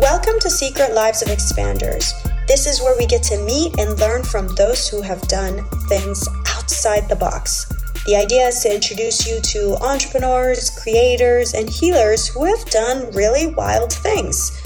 Welcome 0.00 0.38
to 0.42 0.48
Secret 0.48 0.94
Lives 0.94 1.22
of 1.22 1.28
Expanders. 1.28 2.12
This 2.46 2.68
is 2.68 2.80
where 2.80 2.96
we 2.96 3.04
get 3.04 3.24
to 3.24 3.44
meet 3.44 3.80
and 3.80 3.98
learn 3.98 4.22
from 4.22 4.46
those 4.54 4.86
who 4.88 5.02
have 5.02 5.20
done 5.22 5.64
things 5.88 6.28
outside 6.46 7.08
the 7.08 7.16
box. 7.16 7.66
The 8.06 8.14
idea 8.14 8.46
is 8.46 8.60
to 8.60 8.72
introduce 8.72 9.26
you 9.26 9.40
to 9.40 9.74
entrepreneurs, 9.82 10.70
creators, 10.70 11.52
and 11.52 11.68
healers 11.68 12.28
who 12.28 12.44
have 12.44 12.64
done 12.66 13.10
really 13.10 13.52
wild 13.54 13.92
things. 13.92 14.62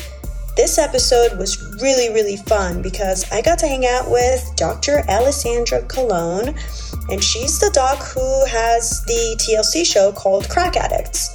This 0.54 0.76
episode 0.76 1.38
was 1.38 1.80
really, 1.80 2.12
really 2.12 2.36
fun 2.36 2.82
because 2.82 3.24
I 3.32 3.40
got 3.40 3.58
to 3.60 3.66
hang 3.66 3.86
out 3.86 4.10
with 4.10 4.52
Dr. 4.56 5.02
Alessandra 5.08 5.80
Colón, 5.84 6.48
and 7.10 7.24
she's 7.24 7.58
the 7.58 7.70
doc 7.72 8.02
who 8.02 8.44
has 8.48 9.02
the 9.06 9.34
TLC 9.40 9.90
show 9.90 10.12
called 10.12 10.50
Crack 10.50 10.76
Addicts. 10.76 11.31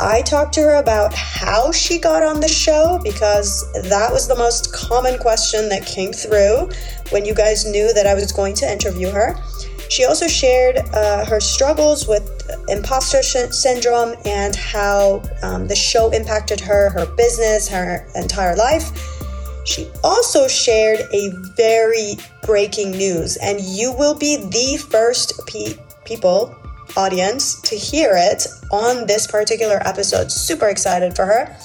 I 0.00 0.22
talked 0.22 0.54
to 0.54 0.62
her 0.62 0.76
about 0.76 1.12
how 1.12 1.70
she 1.72 1.98
got 1.98 2.22
on 2.22 2.40
the 2.40 2.48
show 2.48 2.98
because 3.04 3.70
that 3.90 4.10
was 4.10 4.26
the 4.26 4.34
most 4.34 4.72
common 4.72 5.18
question 5.18 5.68
that 5.68 5.84
came 5.84 6.12
through 6.12 6.70
when 7.10 7.26
you 7.26 7.34
guys 7.34 7.66
knew 7.66 7.92
that 7.92 8.06
I 8.06 8.14
was 8.14 8.32
going 8.32 8.54
to 8.54 8.72
interview 8.72 9.10
her. 9.10 9.36
She 9.90 10.06
also 10.06 10.26
shared 10.26 10.78
uh, 10.94 11.26
her 11.26 11.38
struggles 11.40 12.08
with 12.08 12.30
imposter 12.68 13.22
sh- 13.22 13.50
syndrome 13.50 14.14
and 14.24 14.56
how 14.56 15.22
um, 15.42 15.66
the 15.68 15.76
show 15.76 16.10
impacted 16.10 16.60
her, 16.60 16.90
her 16.90 17.04
business, 17.16 17.68
her 17.68 18.06
entire 18.14 18.56
life. 18.56 18.92
She 19.66 19.90
also 20.02 20.48
shared 20.48 21.00
a 21.12 21.30
very 21.56 22.14
breaking 22.42 22.92
news, 22.92 23.36
and 23.36 23.60
you 23.60 23.92
will 23.92 24.14
be 24.14 24.36
the 24.36 24.78
first 24.78 25.38
pe- 25.46 25.76
people 26.04 26.56
audience 26.96 27.60
to 27.62 27.74
hear 27.74 28.12
it 28.14 28.46
on 28.70 29.06
this 29.06 29.26
particular 29.26 29.80
episode. 29.86 30.30
Super 30.30 30.68
excited 30.68 31.14
for 31.14 31.26
her. 31.26 31.56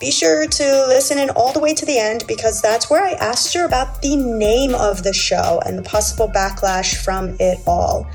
Be 0.00 0.12
sure 0.12 0.46
to 0.46 0.86
listen 0.86 1.18
in 1.18 1.30
all 1.30 1.52
the 1.52 1.58
way 1.58 1.74
to 1.74 1.84
the 1.84 1.98
end 1.98 2.24
because 2.28 2.62
that's 2.62 2.88
where 2.88 3.02
I 3.02 3.12
asked 3.12 3.52
her 3.54 3.64
about 3.64 4.00
the 4.00 4.14
name 4.14 4.74
of 4.74 5.02
the 5.02 5.12
show 5.12 5.60
and 5.66 5.76
the 5.76 5.82
possible 5.82 6.28
backlash 6.28 7.02
from 7.04 7.36
it 7.40 7.58
all. 7.66 8.06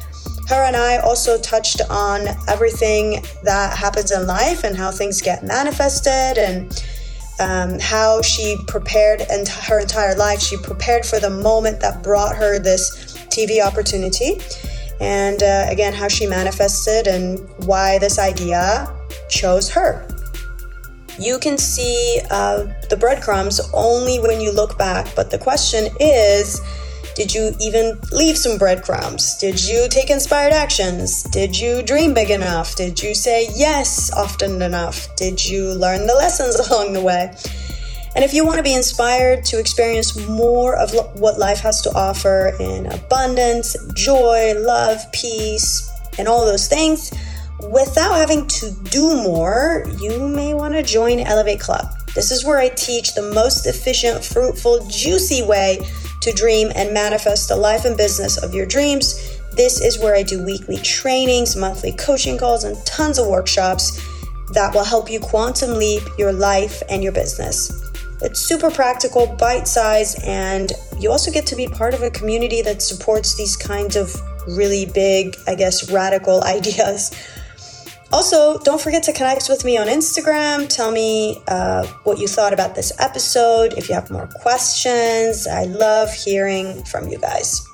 Her 0.47 0.63
and 0.63 0.77
I 0.77 0.97
also 0.97 1.37
touched 1.39 1.81
on 1.89 2.27
everything 2.47 3.23
that 3.43 3.77
happens 3.77 4.11
in 4.11 4.27
life 4.27 4.63
and 4.63 4.77
how 4.77 4.91
things 4.91 5.21
get 5.21 5.43
manifested 5.43 6.37
and 6.37 6.83
um, 7.39 7.79
how 7.79 8.21
she 8.21 8.57
prepared 8.67 9.21
and 9.29 9.47
her 9.47 9.79
entire 9.79 10.15
life. 10.15 10.39
She 10.39 10.57
prepared 10.57 11.05
for 11.05 11.19
the 11.19 11.29
moment 11.29 11.81
that 11.81 12.01
brought 12.01 12.35
her 12.37 12.59
this 12.59 13.13
TV 13.27 13.65
opportunity 13.65 14.39
and 14.99 15.41
uh, 15.41 15.65
again, 15.69 15.93
how 15.93 16.07
she 16.07 16.27
manifested 16.27 17.07
and 17.07 17.39
why 17.65 17.99
this 17.99 18.19
idea 18.19 18.93
chose 19.29 19.69
her. 19.69 20.07
You 21.19 21.37
can 21.39 21.57
see 21.57 22.21
uh, 22.31 22.65
the 22.89 22.97
breadcrumbs 22.97 23.61
only 23.73 24.19
when 24.19 24.41
you 24.41 24.51
look 24.51 24.77
back, 24.77 25.07
but 25.15 25.29
the 25.29 25.37
question 25.37 25.87
is 25.99 26.59
did 27.15 27.31
you 27.31 27.55
even 27.59 27.99
leave 28.11 28.37
some 28.37 28.57
breadcrumbs? 28.57 29.37
Did 29.37 29.63
you 29.63 29.87
take 29.87 30.09
inspired 30.09 30.51
actions? 30.51 31.21
Did 31.23 31.59
you 31.59 31.83
dream 31.83 32.15
big 32.15 32.31
enough? 32.31 32.75
Did 32.75 33.01
you 33.03 33.13
say 33.13 33.49
yes 33.55 34.11
often 34.13 34.63
enough? 34.63 35.15
Did 35.15 35.45
you 35.45 35.73
learn 35.73 36.07
the 36.07 36.15
lessons 36.15 36.55
along 36.69 36.93
the 36.93 37.01
way? 37.01 37.35
And 38.15 38.23
if 38.23 38.33
you 38.33 38.45
want 38.45 38.57
to 38.57 38.63
be 38.63 38.73
inspired 38.73 39.43
to 39.45 39.59
experience 39.59 40.15
more 40.27 40.77
of 40.77 40.93
what 41.15 41.39
life 41.39 41.59
has 41.61 41.81
to 41.81 41.91
offer 41.93 42.55
in 42.59 42.85
abundance, 42.85 43.75
joy, 43.93 44.53
love, 44.55 44.99
peace, 45.11 45.91
and 46.19 46.27
all 46.27 46.45
those 46.45 46.67
things, 46.67 47.11
without 47.71 48.13
having 48.13 48.45
to 48.47 48.71
do 48.91 49.15
more, 49.15 49.85
you 49.99 50.27
may 50.27 50.53
want 50.53 50.75
to 50.75 50.83
join 50.83 51.19
Elivate 51.19 51.59
Club. 51.59 51.85
This 52.13 52.31
is 52.31 52.45
where 52.45 52.59
I 52.59 52.69
teach 52.69 53.15
the 53.15 53.33
most 53.33 53.65
efficient, 53.65 54.23
fruitful, 54.23 54.85
juicy 54.87 55.41
way 55.41 55.79
to 56.21 56.31
dream 56.31 56.71
and 56.75 56.93
manifest 56.93 57.49
the 57.49 57.55
life 57.55 57.85
and 57.85 57.97
business 57.97 58.37
of 58.37 58.53
your 58.53 58.67
dreams. 58.67 59.39
This 59.55 59.81
is 59.81 59.97
where 59.97 60.15
I 60.15 60.21
do 60.21 60.43
weekly 60.45 60.77
trainings, 60.77 61.55
monthly 61.55 61.93
coaching 61.93 62.37
calls, 62.37 62.63
and 62.63 62.77
tons 62.85 63.17
of 63.17 63.27
workshops 63.27 63.99
that 64.53 64.73
will 64.75 64.83
help 64.83 65.09
you 65.09 65.19
quantum 65.19 65.71
leap 65.71 66.03
your 66.19 66.31
life 66.31 66.83
and 66.89 67.03
your 67.03 67.11
business. 67.11 67.82
It's 68.23 68.39
super 68.39 68.71
practical, 68.71 69.27
bite 69.27 69.67
size, 69.67 70.15
and 70.23 70.71
you 70.97 71.11
also 71.11 71.29
get 71.29 71.45
to 71.47 71.55
be 71.55 71.67
part 71.67 71.93
of 71.93 72.01
a 72.01 72.09
community 72.09 72.61
that 72.61 72.81
supports 72.81 73.35
these 73.35 73.57
kinds 73.57 73.95
of 73.95 74.15
really 74.47 74.85
big, 74.85 75.35
I 75.45 75.55
guess, 75.55 75.91
radical 75.91 76.43
ideas. 76.57 77.11
Also, 78.13 78.59
don't 78.59 78.79
forget 78.79 79.03
to 79.03 79.11
connect 79.11 79.49
with 79.49 79.65
me 79.65 79.77
on 79.77 79.87
Instagram. 79.87 80.69
Tell 80.69 80.91
me 80.91 81.41
uh, 81.47 81.85
what 82.03 82.19
you 82.19 82.27
thought 82.27 82.53
about 82.53 82.75
this 82.75 82.93
episode. 82.99 83.73
If 83.73 83.89
you 83.89 83.95
have 83.95 84.11
more 84.11 84.27
questions, 84.27 85.47
I 85.47 85.63
love 85.63 86.13
hearing 86.13 86.83
from 86.83 87.09
you 87.09 87.17
guys. 87.17 87.67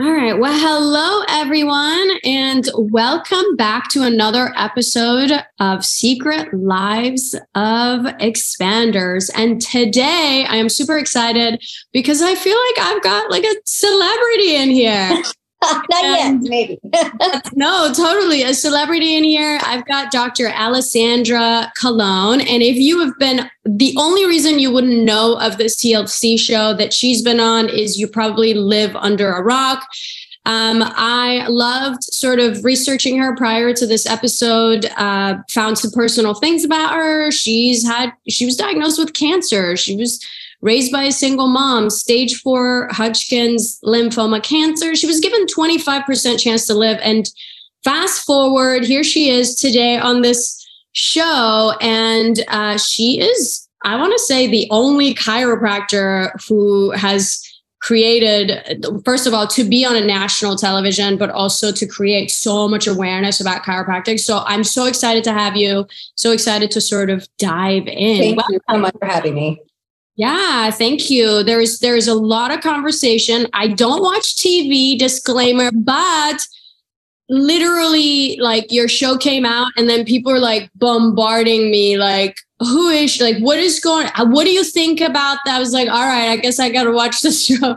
All 0.00 0.12
right. 0.12 0.38
Well, 0.38 0.56
hello, 0.56 1.24
everyone, 1.28 2.20
and 2.22 2.68
welcome 2.76 3.56
back 3.56 3.90
to 3.90 4.02
another 4.02 4.52
episode 4.56 5.32
of 5.58 5.84
Secret 5.84 6.54
Lives 6.54 7.34
of 7.56 8.02
Expanders. 8.20 9.28
And 9.34 9.60
today 9.60 10.46
I 10.48 10.54
am 10.54 10.68
super 10.68 10.98
excited 10.98 11.60
because 11.92 12.22
I 12.22 12.36
feel 12.36 12.56
like 12.56 12.86
I've 12.86 13.02
got 13.02 13.28
like 13.28 13.42
a 13.42 13.56
celebrity 13.64 14.54
in 14.54 14.70
here. 14.70 15.20
Not 15.90 16.04
and 16.04 16.42
yet, 16.44 16.50
maybe. 16.50 16.78
no, 17.54 17.92
totally. 17.92 18.42
A 18.42 18.54
celebrity 18.54 19.16
in 19.16 19.24
here. 19.24 19.58
I've 19.64 19.84
got 19.86 20.12
Dr. 20.12 20.48
Alessandra 20.48 21.72
Colón. 21.80 22.40
And 22.40 22.62
if 22.62 22.76
you 22.76 23.00
have 23.00 23.18
been, 23.18 23.50
the 23.64 23.92
only 23.98 24.24
reason 24.24 24.60
you 24.60 24.70
wouldn't 24.70 25.02
know 25.02 25.38
of 25.40 25.58
this 25.58 25.76
TLC 25.76 26.38
show 26.38 26.74
that 26.74 26.92
she's 26.92 27.22
been 27.22 27.40
on 27.40 27.68
is 27.68 27.98
you 27.98 28.06
probably 28.06 28.54
live 28.54 28.94
under 28.96 29.32
a 29.32 29.42
rock. 29.42 29.84
Um, 30.46 30.82
I 30.82 31.46
loved 31.48 32.04
sort 32.04 32.38
of 32.38 32.64
researching 32.64 33.18
her 33.18 33.36
prior 33.36 33.74
to 33.74 33.86
this 33.86 34.06
episode. 34.06 34.86
Uh, 34.96 35.38
found 35.50 35.76
some 35.76 35.90
personal 35.90 36.34
things 36.34 36.64
about 36.64 36.94
her. 36.94 37.30
She's 37.30 37.86
had 37.86 38.12
she 38.28 38.46
was 38.46 38.56
diagnosed 38.56 38.98
with 38.98 39.12
cancer. 39.12 39.76
She 39.76 39.96
was 39.96 40.24
raised 40.60 40.92
by 40.92 41.04
a 41.04 41.12
single 41.12 41.48
mom, 41.48 41.90
stage 41.90 42.40
four 42.40 42.88
Hodgkin's 42.90 43.78
lymphoma 43.84 44.42
cancer. 44.42 44.96
She 44.96 45.06
was 45.06 45.20
given 45.20 45.46
25% 45.46 46.40
chance 46.40 46.66
to 46.66 46.74
live. 46.74 46.98
And 47.02 47.28
fast 47.84 48.24
forward, 48.24 48.84
here 48.84 49.04
she 49.04 49.30
is 49.30 49.54
today 49.54 49.98
on 49.98 50.22
this 50.22 50.66
show. 50.92 51.74
And 51.80 52.44
uh, 52.48 52.78
she 52.78 53.20
is, 53.20 53.68
I 53.84 53.96
want 53.96 54.12
to 54.12 54.18
say, 54.18 54.46
the 54.46 54.66
only 54.70 55.14
chiropractor 55.14 56.30
who 56.48 56.90
has 56.90 57.44
created 57.80 58.84
first 59.04 59.26
of 59.26 59.32
all 59.32 59.46
to 59.46 59.62
be 59.62 59.84
on 59.84 59.94
a 59.94 60.04
national 60.04 60.56
television 60.56 61.16
but 61.16 61.30
also 61.30 61.70
to 61.70 61.86
create 61.86 62.28
so 62.28 62.66
much 62.66 62.88
awareness 62.88 63.40
about 63.40 63.62
chiropractic 63.62 64.18
so 64.18 64.42
i'm 64.46 64.64
so 64.64 64.86
excited 64.86 65.22
to 65.22 65.32
have 65.32 65.56
you 65.56 65.86
so 66.16 66.32
excited 66.32 66.72
to 66.72 66.80
sort 66.80 67.08
of 67.08 67.28
dive 67.38 67.86
in 67.86 68.36
thank 68.36 68.42
you 68.50 68.58
so 68.68 68.78
much 68.78 68.94
for 68.98 69.06
having 69.06 69.32
me 69.32 69.62
yeah, 70.18 70.72
thank 70.72 71.10
you. 71.10 71.44
There's 71.44 71.78
there's 71.78 72.08
a 72.08 72.14
lot 72.14 72.50
of 72.50 72.60
conversation. 72.60 73.46
I 73.52 73.68
don't 73.68 74.02
watch 74.02 74.34
TV, 74.34 74.98
disclaimer, 74.98 75.70
but 75.72 76.44
literally 77.28 78.36
like 78.40 78.72
your 78.72 78.88
show 78.88 79.16
came 79.16 79.46
out 79.46 79.70
and 79.76 79.88
then 79.88 80.04
people 80.04 80.32
are 80.32 80.40
like 80.40 80.70
bombarding 80.74 81.70
me 81.70 81.96
like 81.98 82.34
who 82.58 82.88
is 82.88 83.12
she? 83.12 83.22
like 83.22 83.38
what 83.40 83.58
is 83.58 83.80
going 83.80 84.08
what 84.30 84.44
do 84.44 84.50
you 84.50 84.64
think 84.64 85.02
about 85.02 85.36
that 85.44 85.56
i 85.56 85.58
was 85.58 85.74
like 85.74 85.90
all 85.90 86.06
right 86.06 86.30
i 86.30 86.36
guess 86.36 86.58
i 86.58 86.70
gotta 86.70 86.90
watch 86.90 87.20
this 87.20 87.44
show 87.44 87.76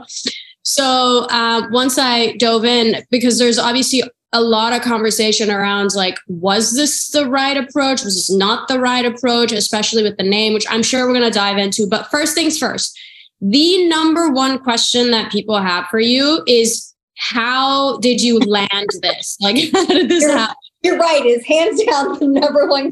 so 0.64 1.28
uh, 1.30 1.68
once 1.70 1.98
i 1.98 2.32
dove 2.38 2.64
in 2.64 3.04
because 3.12 3.38
there's 3.38 3.60
obviously 3.60 4.02
a 4.34 4.42
lot 4.42 4.74
of 4.74 4.82
conversation 4.82 5.52
around 5.52 5.94
like, 5.94 6.18
was 6.28 6.74
this 6.74 7.10
the 7.10 7.30
right 7.30 7.58
approach? 7.58 8.04
Was 8.04 8.16
this 8.16 8.32
not 8.32 8.68
the 8.68 8.80
right 8.80 9.06
approach, 9.06 9.52
especially 9.52 10.04
with 10.04 10.18
the 10.18 10.24
name, 10.24 10.54
which 10.54 10.66
I'm 10.70 10.84
sure 10.84 11.06
we're 11.06 11.14
going 11.14 11.30
to 11.30 11.38
dive 11.38 11.58
into. 11.58 11.86
But 11.88 12.10
first 12.10 12.34
things 12.34 12.58
first, 12.58 12.98
the 13.42 13.88
number 13.88 14.30
one 14.30 14.60
question 14.60 15.12
that 15.12 15.32
people 15.32 15.60
have 15.60 15.88
for 15.88 16.00
you 16.00 16.44
is 16.48 16.94
how 17.18 17.98
did 17.98 18.22
you 18.22 18.40
land 18.40 18.90
this? 19.02 19.38
Like, 19.42 19.72
how 19.74 19.86
did 19.86 20.10
this 20.10 20.22
you're, 20.22 20.38
happen? 20.38 20.56
You're 20.84 20.98
right. 20.98 21.26
Is 21.26 21.46
hands 21.46 21.84
down 21.84 22.20
the 22.20 22.28
number 22.28 22.68
one 22.68 22.92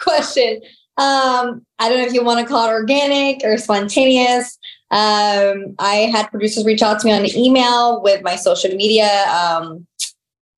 question. 0.00 0.60
Um, 0.98 1.64
I 1.78 1.88
don't 1.88 1.98
know 1.98 2.06
if 2.06 2.12
you 2.12 2.24
want 2.24 2.40
to 2.40 2.46
call 2.46 2.68
it 2.68 2.72
organic 2.72 3.42
or 3.44 3.56
spontaneous. 3.56 4.58
Um, 4.90 5.74
I 5.78 6.10
had 6.12 6.30
producers 6.30 6.66
reach 6.66 6.82
out 6.82 7.00
to 7.00 7.06
me 7.06 7.12
on 7.12 7.24
email 7.34 8.02
with 8.02 8.22
my 8.22 8.36
social 8.36 8.74
media. 8.74 9.24
Um, 9.28 9.86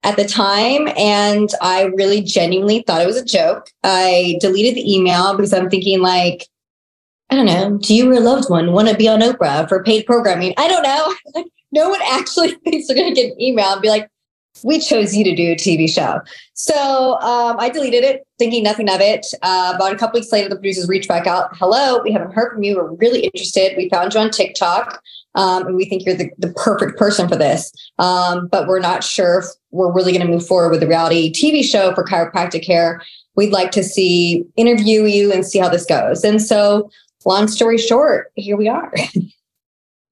at 0.05 0.17
the 0.17 0.25
time 0.25 0.89
and 0.97 1.51
I 1.61 1.85
really 1.97 2.21
genuinely 2.21 2.85
thought 2.87 3.01
it 3.01 3.07
was 3.07 3.17
a 3.17 3.25
joke. 3.25 3.71
I 3.83 4.37
deleted 4.41 4.77
the 4.77 4.95
email 4.95 5.35
because 5.35 5.53
I'm 5.53 5.71
thinking 5.71 6.01
like, 6.01 6.47
I 7.31 7.37
don't 7.37 7.47
know, 7.47 7.79
do 7.79 7.95
you 7.95 8.11
or 8.11 8.15
a 8.15 8.21
loved 8.21 8.51
one 8.51 8.73
want 8.73 8.89
to 8.89 8.97
be 8.97 9.09
on 9.09 9.21
Oprah 9.21 9.67
for 9.69 9.83
paid 9.83 10.05
programming? 10.05 10.53
I 10.59 10.69
don't 10.69 10.83
know. 10.83 11.45
no 11.73 11.89
one 11.89 12.01
actually 12.05 12.53
thinks 12.65 12.87
they're 12.87 12.97
going 12.97 13.13
to 13.13 13.21
get 13.21 13.33
an 13.33 13.41
email 13.41 13.73
and 13.73 13.83
be 13.83 13.89
like, 13.89 14.09
we 14.63 14.79
chose 14.79 15.15
you 15.17 15.25
to 15.25 15.35
do 15.35 15.53
a 15.53 15.57
TV 15.57 15.89
show. 15.89 16.21
So 16.55 17.19
um, 17.21 17.57
I 17.59 17.69
deleted 17.69 18.05
it, 18.05 18.27
thinking 18.39 18.63
nothing 18.63 18.89
of 18.89 19.01
it. 19.01 19.27
Uh, 19.43 19.73
about 19.75 19.93
a 19.93 19.97
couple 19.97 20.19
weeks 20.19 20.31
later, 20.31 20.49
the 20.49 20.57
producers 20.57 20.89
reached 20.89 21.09
back 21.09 21.27
out. 21.27 21.57
Hello, 21.57 22.01
we 22.03 22.13
haven't 22.13 22.33
heard 22.33 22.53
from 22.53 22.63
you. 22.63 22.77
We're 22.77 22.93
really 22.93 23.21
interested. 23.21 23.77
We 23.77 23.89
found 23.89 24.15
you 24.15 24.21
on 24.21 24.31
TikTok, 24.31 25.03
um, 25.35 25.67
and 25.67 25.77
we 25.77 25.87
think 25.87 26.07
you're 26.07 26.15
the, 26.15 26.31
the 26.39 26.53
perfect 26.53 26.97
person 26.99 27.29
for 27.29 27.37
this. 27.37 27.73
Um, 27.99 28.47
but 28.47 28.69
we're 28.69 28.81
not 28.81 29.03
sure 29.03 29.43
we're 29.75 29.93
really 29.93 30.13
going 30.13 30.25
to 30.25 30.33
move 30.33 30.47
forward 30.47 30.71
with 30.71 30.83
a 30.83 30.87
reality 30.87 31.33
TV 31.33 31.65
show 31.65 31.93
for 31.95 32.05
chiropractic 32.05 32.65
care. 32.65 33.03
We'd 33.35 33.53
like 33.53 33.73
to 33.73 33.83
see 33.83 34.45
interview 34.57 35.05
you 35.05 35.33
and 35.33 35.45
see 35.45 35.59
how 35.59 35.69
this 35.69 35.85
goes. 35.85 36.23
And 36.23 36.41
so, 36.41 36.91
long 37.27 37.49
story 37.49 37.79
short, 37.79 38.31
here 38.37 38.57
we 38.57 38.69
are. 38.69 38.93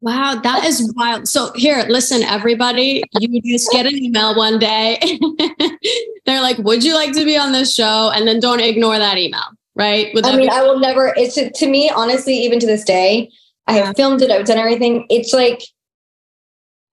Wow, 0.05 0.41
that 0.43 0.65
is 0.65 0.93
wild. 0.97 1.29
So 1.29 1.53
here, 1.55 1.85
listen, 1.89 2.25
everybody, 2.25 3.05
you 3.21 3.41
just 3.41 3.71
get 3.71 3.87
an 3.87 3.95
email 3.95 4.35
one 4.35 4.59
day. 4.59 4.99
They're 6.27 6.43
like, 6.43 6.59
"Would 6.59 6.83
you 6.83 6.95
like 6.97 7.13
to 7.13 7.25
be 7.25 7.37
on 7.37 7.53
this 7.53 7.73
show?" 7.73 8.11
And 8.13 8.27
then 8.27 8.41
don't 8.41 8.59
ignore 8.59 8.99
that 8.99 9.17
email, 9.17 9.45
right? 9.77 10.13
With 10.13 10.27
I 10.27 10.35
mean, 10.35 10.51
I 10.51 10.61
will 10.63 10.81
never. 10.81 11.15
It's 11.17 11.37
to 11.37 11.67
me, 11.69 11.89
honestly, 11.89 12.35
even 12.35 12.59
to 12.59 12.67
this 12.67 12.83
day, 12.83 13.31
I 13.69 13.75
have 13.75 13.95
filmed 13.95 14.23
it. 14.23 14.33
I've 14.33 14.45
done 14.45 14.59
everything. 14.59 15.07
It's 15.09 15.33
like 15.33 15.63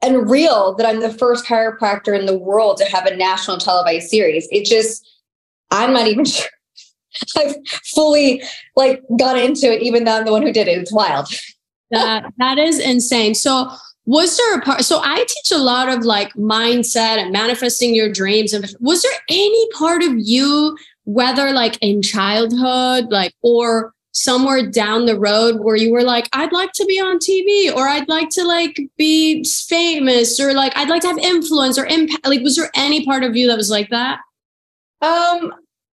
unreal 0.01 0.75
that 0.75 0.85
I'm 0.85 1.01
the 1.01 1.13
first 1.13 1.45
chiropractor 1.45 2.17
in 2.17 2.25
the 2.25 2.37
world 2.37 2.77
to 2.77 2.85
have 2.85 3.05
a 3.05 3.15
national 3.15 3.57
televised 3.57 4.09
series. 4.09 4.47
It 4.51 4.65
just, 4.65 5.07
I'm 5.71 5.93
not 5.93 6.07
even 6.07 6.25
sure. 6.25 6.49
I've 7.37 7.55
fully 7.95 8.43
like 8.75 9.01
got 9.17 9.37
into 9.37 9.71
it, 9.71 9.81
even 9.81 10.03
though 10.03 10.17
I'm 10.17 10.25
the 10.25 10.31
one 10.31 10.43
who 10.43 10.53
did 10.53 10.67
it. 10.67 10.77
It's 10.77 10.93
wild 10.93 11.27
that 11.91 12.31
that 12.37 12.57
is 12.57 12.79
insane. 12.79 13.35
So 13.35 13.71
was 14.05 14.37
there 14.37 14.57
a 14.57 14.61
part 14.61 14.83
so 14.83 15.01
i 15.03 15.17
teach 15.17 15.51
a 15.51 15.57
lot 15.57 15.87
of 15.87 16.03
like 16.03 16.33
mindset 16.33 17.17
and 17.17 17.31
manifesting 17.31 17.93
your 17.93 18.11
dreams 18.11 18.53
and 18.53 18.73
was 18.79 19.03
there 19.03 19.11
any 19.29 19.71
part 19.73 20.01
of 20.01 20.13
you 20.15 20.75
whether 21.03 21.51
like 21.51 21.77
in 21.79 22.01
childhood 22.01 23.05
like 23.11 23.35
or 23.43 23.93
somewhere 24.11 24.67
down 24.69 25.05
the 25.05 25.17
road 25.17 25.59
where 25.59 25.75
you 25.75 25.91
were 25.91 26.03
like 26.03 26.27
i'd 26.33 26.51
like 26.51 26.71
to 26.73 26.85
be 26.85 26.99
on 26.99 27.17
tv 27.19 27.73
or 27.73 27.87
i'd 27.87 28.09
like 28.09 28.29
to 28.29 28.43
like 28.43 28.79
be 28.97 29.43
famous 29.43 30.39
or 30.39 30.53
like 30.53 30.75
i'd 30.77 30.89
like 30.89 31.01
to 31.01 31.07
have 31.07 31.17
influence 31.19 31.77
or 31.77 31.85
impact 31.85 32.25
like 32.27 32.41
was 32.41 32.55
there 32.55 32.71
any 32.75 33.05
part 33.05 33.23
of 33.23 33.35
you 33.35 33.47
that 33.47 33.57
was 33.57 33.69
like 33.69 33.89
that 33.89 34.19
um 35.01 35.53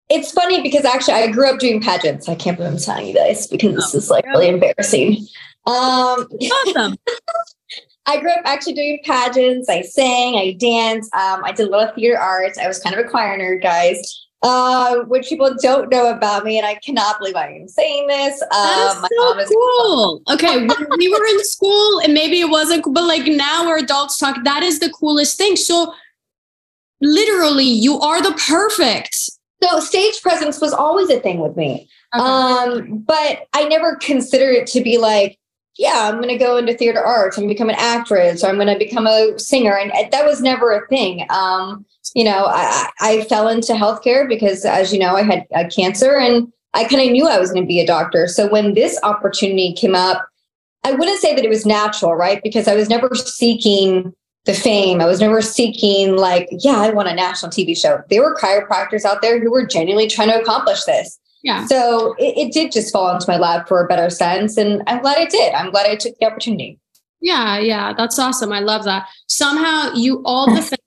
it's 0.09 0.31
funny 0.31 0.61
because 0.61 0.85
actually 0.85 1.15
i 1.15 1.27
grew 1.27 1.49
up 1.49 1.59
doing 1.59 1.81
pageants 1.81 2.29
i 2.29 2.35
can't 2.35 2.57
believe 2.57 2.73
i'm 2.73 2.79
telling 2.79 3.07
you 3.07 3.13
this 3.13 3.47
because 3.47 3.73
this 3.75 3.95
oh, 3.95 3.97
is 3.97 4.09
like 4.09 4.25
really 4.27 4.47
embarrassing 4.47 5.17
um, 5.65 6.27
awesome. 6.67 6.97
I 8.05 8.19
grew 8.19 8.31
up 8.31 8.41
actually 8.43 8.73
doing 8.73 8.99
pageants. 9.03 9.69
I 9.69 9.81
sang, 9.81 10.35
I 10.35 10.57
danced. 10.59 11.13
Um, 11.13 11.43
I 11.43 11.53
did 11.53 11.67
a 11.67 11.71
lot 11.71 11.89
of 11.89 11.95
theater 11.95 12.19
arts. 12.19 12.57
I 12.57 12.67
was 12.67 12.79
kind 12.79 12.95
of 12.95 13.05
a 13.05 13.09
choir 13.09 13.37
nerd, 13.39 13.63
guys. 13.63 14.22
Uh, 14.43 14.97
which 15.05 15.29
people 15.29 15.55
don't 15.61 15.89
know 15.89 16.11
about 16.11 16.43
me, 16.43 16.57
and 16.57 16.67
I 16.67 16.75
cannot 16.75 17.17
believe 17.17 17.35
I 17.35 17.53
am 17.53 17.67
saying 17.67 18.07
this. 18.07 18.41
Um, 18.41 18.49
that 18.51 19.37
is 19.39 19.47
so 19.47 19.53
cool. 19.53 20.21
Is- 20.27 20.35
okay, 20.35 20.67
when 20.67 20.87
we 20.97 21.07
were 21.07 21.25
in 21.25 21.43
school, 21.45 21.99
and 22.01 22.13
maybe 22.13 22.41
it 22.41 22.49
wasn't, 22.49 22.83
but 22.93 23.05
like 23.05 23.25
now 23.25 23.65
we're 23.65 23.77
adults 23.77 24.17
talk. 24.17 24.43
That 24.43 24.61
is 24.61 24.79
the 24.79 24.89
coolest 24.89 25.37
thing. 25.37 25.55
So, 25.55 25.93
literally, 26.99 27.63
you 27.63 27.99
are 28.01 28.21
the 28.21 28.33
perfect. 28.45 29.15
So, 29.63 29.79
stage 29.79 30.21
presence 30.21 30.59
was 30.59 30.73
always 30.73 31.09
a 31.09 31.21
thing 31.21 31.39
with 31.39 31.55
me. 31.55 31.87
Okay. 32.13 32.23
Um, 32.23 32.99
but 32.99 33.47
I 33.53 33.63
never 33.69 33.95
considered 33.95 34.55
it 34.55 34.67
to 34.67 34.81
be 34.81 34.97
like 34.97 35.39
yeah, 35.77 36.09
I'm 36.09 36.21
going 36.21 36.29
to 36.29 36.37
go 36.37 36.57
into 36.57 36.73
theater 36.73 37.03
arts 37.03 37.37
and 37.37 37.47
become 37.47 37.69
an 37.69 37.75
actress 37.77 38.43
or 38.43 38.47
I'm 38.47 38.55
going 38.55 38.67
to 38.67 38.77
become 38.77 39.07
a 39.07 39.37
singer. 39.39 39.75
And 39.75 39.91
that 40.11 40.25
was 40.25 40.41
never 40.41 40.71
a 40.71 40.87
thing. 40.87 41.25
Um, 41.29 41.85
you 42.13 42.23
know, 42.23 42.45
I, 42.45 42.89
I 42.99 43.23
fell 43.23 43.47
into 43.47 43.73
healthcare 43.73 44.27
because, 44.27 44.65
as 44.65 44.93
you 44.93 44.99
know, 44.99 45.15
I 45.15 45.23
had 45.23 45.47
uh, 45.55 45.63
cancer 45.75 46.15
and 46.17 46.51
I 46.75 46.83
kind 46.85 47.01
of 47.01 47.11
knew 47.11 47.27
I 47.27 47.39
was 47.39 47.51
going 47.51 47.63
to 47.63 47.67
be 47.67 47.79
a 47.79 47.87
doctor. 47.87 48.27
So 48.27 48.47
when 48.47 48.75
this 48.75 48.99
opportunity 49.03 49.73
came 49.73 49.95
up, 49.95 50.27
I 50.83 50.91
wouldn't 50.91 51.19
say 51.19 51.33
that 51.33 51.45
it 51.45 51.49
was 51.49 51.65
natural, 51.65 52.13
right? 52.13 52.41
Because 52.43 52.67
I 52.67 52.75
was 52.75 52.89
never 52.89 53.09
seeking 53.15 54.13
the 54.45 54.53
fame. 54.53 54.99
I 54.99 55.05
was 55.05 55.21
never 55.21 55.41
seeking, 55.41 56.17
like, 56.17 56.49
yeah, 56.51 56.81
I 56.81 56.89
want 56.89 57.07
a 57.07 57.15
national 57.15 57.51
TV 57.51 57.77
show. 57.77 58.03
There 58.09 58.21
were 58.21 58.35
chiropractors 58.35 59.05
out 59.05 59.21
there 59.21 59.39
who 59.39 59.49
were 59.49 59.65
genuinely 59.65 60.09
trying 60.09 60.27
to 60.27 60.39
accomplish 60.39 60.83
this. 60.83 61.17
Yeah. 61.43 61.65
So 61.65 62.15
it, 62.17 62.37
it 62.37 62.53
did 62.53 62.71
just 62.71 62.91
fall 62.91 63.13
into 63.13 63.29
my 63.29 63.37
lap 63.37 63.67
for 63.67 63.83
a 63.83 63.87
better 63.87 64.09
sense. 64.09 64.57
And 64.57 64.81
I'm 64.87 65.01
glad 65.01 65.17
I 65.17 65.25
did. 65.25 65.53
I'm 65.53 65.71
glad 65.71 65.85
I 65.85 65.95
took 65.95 66.17
the 66.17 66.25
opportunity. 66.25 66.79
Yeah, 67.21 67.57
yeah, 67.59 67.93
that's 67.93 68.17
awesome. 68.17 68.51
I 68.51 68.59
love 68.59 68.83
that. 68.85 69.07
Somehow 69.27 69.93
you 69.93 70.21
all 70.25 70.53
the 70.53 70.61
things 70.61 70.79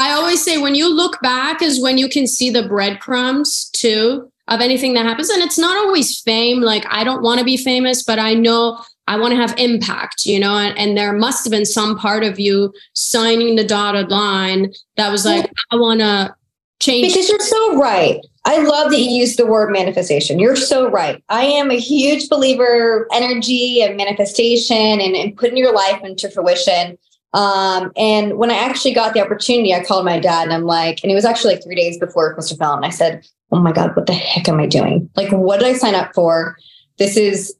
I 0.00 0.12
always 0.12 0.42
say 0.42 0.58
when 0.58 0.74
you 0.74 0.92
look 0.92 1.20
back 1.22 1.62
is 1.62 1.80
when 1.80 1.96
you 1.96 2.08
can 2.08 2.26
see 2.26 2.50
the 2.50 2.66
breadcrumbs 2.66 3.70
too 3.70 4.30
of 4.48 4.60
anything 4.60 4.94
that 4.94 5.06
happens. 5.06 5.30
And 5.30 5.42
it's 5.42 5.58
not 5.58 5.76
always 5.76 6.20
fame. 6.20 6.60
Like 6.60 6.84
I 6.88 7.04
don't 7.04 7.22
want 7.22 7.38
to 7.38 7.44
be 7.44 7.56
famous, 7.56 8.02
but 8.02 8.18
I 8.18 8.34
know 8.34 8.80
I 9.06 9.16
want 9.18 9.32
to 9.32 9.36
have 9.36 9.56
impact, 9.58 10.26
you 10.26 10.40
know, 10.40 10.56
and, 10.56 10.76
and, 10.78 10.96
there 10.96 11.12
must 11.12 11.44
have 11.44 11.50
been 11.50 11.66
some 11.66 11.98
part 11.98 12.22
of 12.22 12.38
you 12.38 12.72
signing 12.94 13.56
the 13.56 13.64
dotted 13.64 14.10
line 14.10 14.72
that 14.96 15.10
was 15.10 15.24
like, 15.24 15.50
I 15.72 15.76
want 15.76 16.00
to 16.00 16.34
change. 16.80 17.08
Because 17.08 17.28
you're 17.28 17.40
so 17.40 17.78
right. 17.78 18.20
I 18.44 18.58
love 18.58 18.90
that 18.90 18.98
you 18.98 19.10
use 19.10 19.36
the 19.36 19.46
word 19.46 19.70
manifestation. 19.70 20.40
You're 20.40 20.56
so 20.56 20.90
right. 20.90 21.22
I 21.28 21.44
am 21.44 21.70
a 21.70 21.78
huge 21.78 22.28
believer 22.28 23.06
energy 23.12 23.82
and 23.82 23.96
manifestation 23.96 25.00
and, 25.00 25.14
and 25.14 25.36
putting 25.36 25.56
your 25.56 25.72
life 25.72 26.02
into 26.02 26.28
fruition. 26.28 26.98
Um, 27.34 27.92
and 27.96 28.36
when 28.38 28.50
I 28.50 28.56
actually 28.56 28.94
got 28.94 29.14
the 29.14 29.24
opportunity, 29.24 29.72
I 29.72 29.84
called 29.84 30.04
my 30.04 30.18
dad 30.18 30.44
and 30.44 30.52
I'm 30.52 30.64
like, 30.64 30.98
and 31.02 31.12
it 31.12 31.14
was 31.14 31.24
actually 31.24 31.54
like 31.54 31.64
three 31.64 31.76
days 31.76 31.98
before 31.98 32.36
Mr. 32.36 32.58
Fallon. 32.58 32.78
And 32.78 32.86
I 32.86 32.90
said, 32.90 33.26
Oh 33.52 33.60
my 33.60 33.72
God, 33.72 33.94
what 33.94 34.06
the 34.06 34.14
heck 34.14 34.48
am 34.48 34.58
I 34.58 34.66
doing? 34.66 35.08
Like, 35.14 35.30
what 35.30 35.60
did 35.60 35.68
I 35.68 35.74
sign 35.74 35.94
up 35.94 36.12
for? 36.14 36.56
This 36.98 37.16
is, 37.16 37.54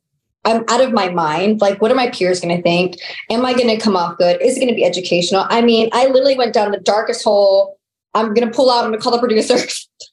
I'm 0.45 0.65
out 0.69 0.81
of 0.81 0.93
my 0.93 1.11
mind. 1.11 1.61
Like, 1.61 1.81
what 1.81 1.91
are 1.91 1.95
my 1.95 2.11
peers 2.11 2.41
going 2.41 2.57
to 2.57 2.63
think? 2.63 2.97
Am 3.31 3.45
I 3.45 3.53
going 3.53 3.69
to 3.69 3.77
come 3.77 3.97
off 3.97 4.19
good? 4.19 4.41
Is 4.43 4.57
it 4.57 4.61
going 4.61 4.69
to 4.69 4.75
be 4.75 4.85
educational? 4.85 5.47
I 5.49 5.61
mean, 5.61 5.91
I 5.93 6.07
literally 6.07 6.37
went 6.37 6.55
down 6.55 6.73
the 6.73 6.81
darkest 6.81 7.23
hole. 7.23 7.79
I'm 8.15 8.35
going 8.35 8.49
to 8.49 8.55
pull 8.55 8.71
out, 8.71 8.85
I'm 8.85 8.91
going 8.91 8.99
to 8.99 9.03
call 9.03 9.13
the 9.13 9.19
producer. 9.19 9.59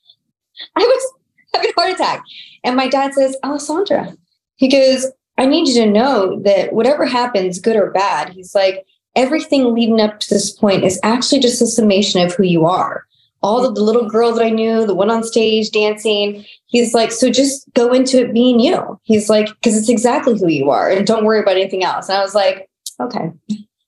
I 0.75 0.81
was 0.81 1.13
having 1.53 1.71
a 1.71 1.81
heart 1.81 1.93
attack. 1.93 2.23
And 2.63 2.75
my 2.75 2.87
dad 2.87 3.13
says, 3.13 3.35
Alessandra, 3.43 4.15
he 4.55 4.67
goes, 4.67 5.07
I 5.37 5.45
need 5.45 5.67
you 5.69 5.85
to 5.85 5.89
know 5.89 6.41
that 6.41 6.73
whatever 6.73 7.05
happens, 7.05 7.59
good 7.59 7.77
or 7.77 7.91
bad, 7.91 8.29
he's 8.29 8.53
like, 8.53 8.85
everything 9.15 9.73
leading 9.73 10.01
up 10.01 10.19
to 10.19 10.33
this 10.33 10.51
point 10.51 10.83
is 10.83 10.99
actually 11.03 11.39
just 11.39 11.61
a 11.61 11.67
summation 11.67 12.21
of 12.21 12.33
who 12.33 12.43
you 12.43 12.65
are. 12.65 13.05
All 13.41 13.65
of 13.65 13.73
the 13.73 13.81
little 13.81 14.09
girl 14.09 14.33
that 14.33 14.45
I 14.45 14.49
knew, 14.49 14.85
the 14.85 14.93
one 14.93 15.09
on 15.09 15.23
stage 15.23 15.71
dancing, 15.71 16.45
he's 16.65 16.93
like, 16.93 17.11
so 17.11 17.29
just 17.29 17.65
go 17.73 17.93
into 17.93 18.19
it 18.19 18.33
being 18.33 18.59
you. 18.59 18.99
He's 19.03 19.29
like, 19.29 19.47
because 19.47 19.77
it's 19.77 19.87
exactly 19.87 20.37
who 20.37 20.49
you 20.49 20.69
are 20.69 20.89
and 20.89 21.07
don't 21.07 21.23
worry 21.23 21.39
about 21.39 21.55
anything 21.55 21.85
else. 21.85 22.09
And 22.09 22.17
I 22.17 22.21
was 22.21 22.35
like, 22.35 22.69
okay. 22.99 23.31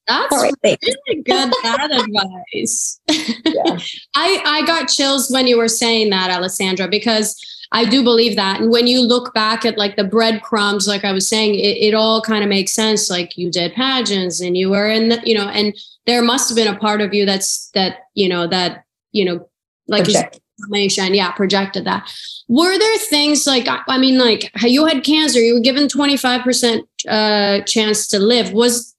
That's 0.06 0.34
right, 0.34 0.54
really 0.64 1.22
good 1.22 1.52
bad 1.62 1.90
advice. 1.90 3.00
Yeah. 3.08 3.78
I, 4.14 4.42
I 4.44 4.66
got 4.66 4.88
chills 4.88 5.30
when 5.30 5.46
you 5.46 5.56
were 5.56 5.68
saying 5.68 6.10
that, 6.10 6.30
Alessandra, 6.30 6.88
because 6.88 7.40
I 7.72 7.84
do 7.86 8.02
believe 8.02 8.36
that. 8.36 8.60
And 8.60 8.70
when 8.70 8.86
you 8.86 9.00
look 9.00 9.32
back 9.32 9.64
at 9.64 9.78
like 9.78 9.96
the 9.96 10.04
breadcrumbs, 10.04 10.86
like 10.86 11.04
I 11.04 11.12
was 11.12 11.26
saying, 11.26 11.54
it, 11.54 11.78
it 11.78 11.94
all 11.94 12.20
kind 12.20 12.42
of 12.42 12.50
makes 12.50 12.72
sense. 12.72 13.08
Like 13.08 13.36
you 13.38 13.50
did 13.50 13.72
pageants 13.72 14.40
and 14.40 14.56
you 14.56 14.70
were 14.70 14.88
in 14.88 15.08
the, 15.08 15.20
you 15.24 15.36
know, 15.36 15.48
and 15.48 15.74
there 16.06 16.22
must 16.22 16.48
have 16.48 16.56
been 16.56 16.72
a 16.72 16.78
part 16.78 17.00
of 17.00 17.14
you 17.14 17.24
that's 17.24 17.70
that, 17.70 18.00
you 18.14 18.28
know, 18.28 18.46
that, 18.46 18.84
you 19.12 19.24
know, 19.24 19.48
like 19.88 20.06
information, 20.58 21.14
yeah, 21.14 21.32
projected 21.32 21.84
that. 21.86 22.12
Were 22.48 22.78
there 22.78 22.98
things 22.98 23.46
like 23.46 23.66
I 23.68 23.98
mean, 23.98 24.18
like 24.18 24.50
you 24.62 24.84
had 24.84 25.02
cancer, 25.04 25.40
you 25.40 25.54
were 25.54 25.60
given 25.60 25.88
25% 25.88 26.82
uh 27.08 27.60
chance 27.62 28.06
to 28.08 28.18
live. 28.18 28.52
Was 28.52 28.91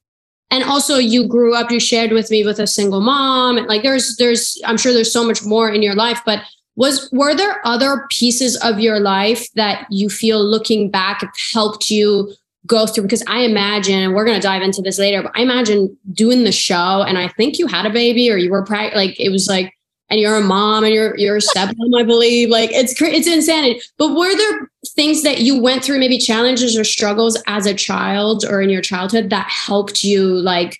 and 0.50 0.64
also 0.64 0.98
you 0.98 1.26
grew 1.26 1.54
up 1.54 1.70
you 1.70 1.80
shared 1.80 2.12
with 2.12 2.30
me 2.30 2.44
with 2.44 2.58
a 2.58 2.66
single 2.66 3.00
mom 3.00 3.56
and 3.56 3.66
like 3.66 3.82
there's 3.82 4.16
there's 4.16 4.60
i'm 4.64 4.76
sure 4.76 4.92
there's 4.92 5.12
so 5.12 5.24
much 5.24 5.44
more 5.44 5.70
in 5.70 5.82
your 5.82 5.94
life 5.94 6.20
but 6.24 6.40
was 6.76 7.08
were 7.12 7.34
there 7.34 7.60
other 7.64 8.06
pieces 8.10 8.56
of 8.62 8.80
your 8.80 9.00
life 9.00 9.46
that 9.54 9.86
you 9.90 10.08
feel 10.08 10.44
looking 10.44 10.90
back 10.90 11.22
helped 11.52 11.88
you 11.88 12.32
go 12.66 12.86
through? 12.86 13.04
Because 13.04 13.24
i 13.26 13.40
imagine 13.40 13.98
and 13.98 14.14
we're 14.14 14.24
going 14.24 14.40
to 14.40 14.46
dive 14.46 14.62
into 14.62 14.82
this 14.82 14.98
later 14.98 15.22
but 15.22 15.32
i 15.34 15.42
imagine 15.42 15.96
doing 16.12 16.44
the 16.44 16.52
show 16.52 17.02
and 17.02 17.18
i 17.18 17.28
think 17.28 17.58
you 17.58 17.66
had 17.66 17.86
a 17.86 17.90
baby 17.90 18.30
or 18.30 18.36
you 18.36 18.50
were 18.50 18.64
like 18.68 19.18
it 19.20 19.30
was 19.30 19.48
like 19.48 19.73
and 20.10 20.20
you're 20.20 20.36
a 20.36 20.42
mom 20.42 20.84
and 20.84 20.94
you're 20.94 21.16
you're 21.16 21.36
a 21.36 21.40
stepmom, 21.54 21.98
I 21.98 22.02
believe. 22.02 22.50
Like 22.50 22.70
it's 22.72 23.00
it's 23.00 23.26
insanity. 23.26 23.80
But 23.98 24.14
were 24.14 24.34
there 24.36 24.70
things 24.94 25.22
that 25.22 25.40
you 25.40 25.60
went 25.60 25.84
through, 25.84 25.98
maybe 25.98 26.18
challenges 26.18 26.76
or 26.76 26.84
struggles 26.84 27.40
as 27.46 27.66
a 27.66 27.74
child 27.74 28.44
or 28.44 28.60
in 28.60 28.70
your 28.70 28.82
childhood 28.82 29.30
that 29.30 29.48
helped 29.48 30.04
you 30.04 30.26
like 30.26 30.78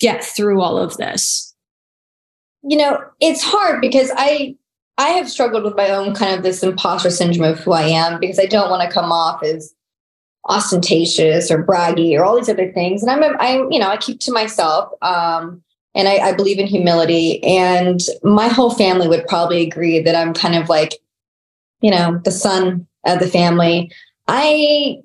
get 0.00 0.24
through 0.24 0.60
all 0.60 0.78
of 0.78 0.96
this? 0.96 1.54
You 2.62 2.76
know, 2.76 3.00
it's 3.20 3.42
hard 3.42 3.80
because 3.80 4.10
I 4.16 4.56
I 4.98 5.08
have 5.08 5.28
struggled 5.28 5.64
with 5.64 5.76
my 5.76 5.90
own 5.90 6.14
kind 6.14 6.34
of 6.34 6.42
this 6.42 6.62
imposter 6.62 7.10
syndrome 7.10 7.52
of 7.52 7.60
who 7.60 7.72
I 7.72 7.82
am 7.82 8.18
because 8.18 8.38
I 8.38 8.46
don't 8.46 8.70
want 8.70 8.82
to 8.82 8.92
come 8.92 9.12
off 9.12 9.42
as 9.42 9.74
ostentatious 10.48 11.50
or 11.50 11.64
braggy 11.64 12.18
or 12.18 12.24
all 12.24 12.36
these 12.36 12.48
other 12.48 12.72
things. 12.72 13.02
And 13.02 13.10
I'm, 13.10 13.36
I'm, 13.40 13.70
you 13.70 13.78
know, 13.78 13.88
I 13.88 13.96
keep 13.96 14.20
to 14.20 14.32
myself. 14.32 14.92
Um, 15.02 15.62
and 15.96 16.08
I, 16.08 16.16
I 16.18 16.32
believe 16.32 16.58
in 16.58 16.66
humility. 16.66 17.42
And 17.42 18.00
my 18.22 18.48
whole 18.48 18.70
family 18.70 19.08
would 19.08 19.26
probably 19.26 19.62
agree 19.62 19.98
that 20.00 20.14
I'm 20.14 20.34
kind 20.34 20.54
of 20.54 20.68
like, 20.68 20.94
you 21.80 21.90
know, 21.90 22.20
the 22.24 22.30
sun 22.30 22.86
of 23.04 23.18
the 23.18 23.26
family. 23.26 23.90
I 24.28 24.98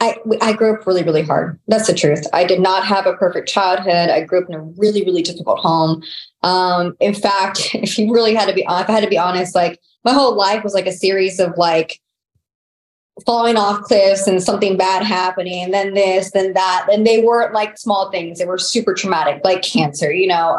I, 0.00 0.16
I 0.40 0.52
grew 0.52 0.74
up 0.74 0.84
really, 0.84 1.04
really 1.04 1.22
hard. 1.22 1.60
That's 1.68 1.86
the 1.86 1.94
truth. 1.94 2.26
I 2.32 2.42
did 2.42 2.58
not 2.58 2.84
have 2.84 3.06
a 3.06 3.14
perfect 3.14 3.48
childhood. 3.48 4.10
I 4.10 4.22
grew 4.22 4.42
up 4.42 4.48
in 4.48 4.56
a 4.56 4.60
really, 4.60 5.04
really 5.04 5.22
difficult 5.22 5.60
home. 5.60 6.02
Um, 6.42 6.96
in 6.98 7.14
fact, 7.14 7.70
if 7.74 7.96
you 7.96 8.12
really 8.12 8.34
had 8.34 8.48
to 8.48 8.54
be, 8.54 8.62
if 8.62 8.68
I 8.68 8.90
had 8.90 9.04
to 9.04 9.08
be 9.08 9.18
honest, 9.18 9.54
like 9.54 9.78
my 10.04 10.12
whole 10.12 10.34
life 10.34 10.64
was 10.64 10.74
like 10.74 10.88
a 10.88 10.92
series 10.92 11.38
of 11.38 11.56
like 11.56 12.00
falling 13.26 13.56
off 13.56 13.82
cliffs 13.82 14.26
and 14.26 14.42
something 14.42 14.76
bad 14.76 15.02
happening, 15.02 15.70
then 15.70 15.94
this, 15.94 16.30
then 16.32 16.54
that, 16.54 16.86
and 16.90 17.06
they 17.06 17.22
weren't 17.22 17.52
like 17.52 17.78
small 17.78 18.10
things. 18.10 18.38
They 18.38 18.46
were 18.46 18.58
super 18.58 18.94
traumatic, 18.94 19.42
like 19.44 19.62
cancer. 19.62 20.12
You 20.12 20.28
know, 20.28 20.56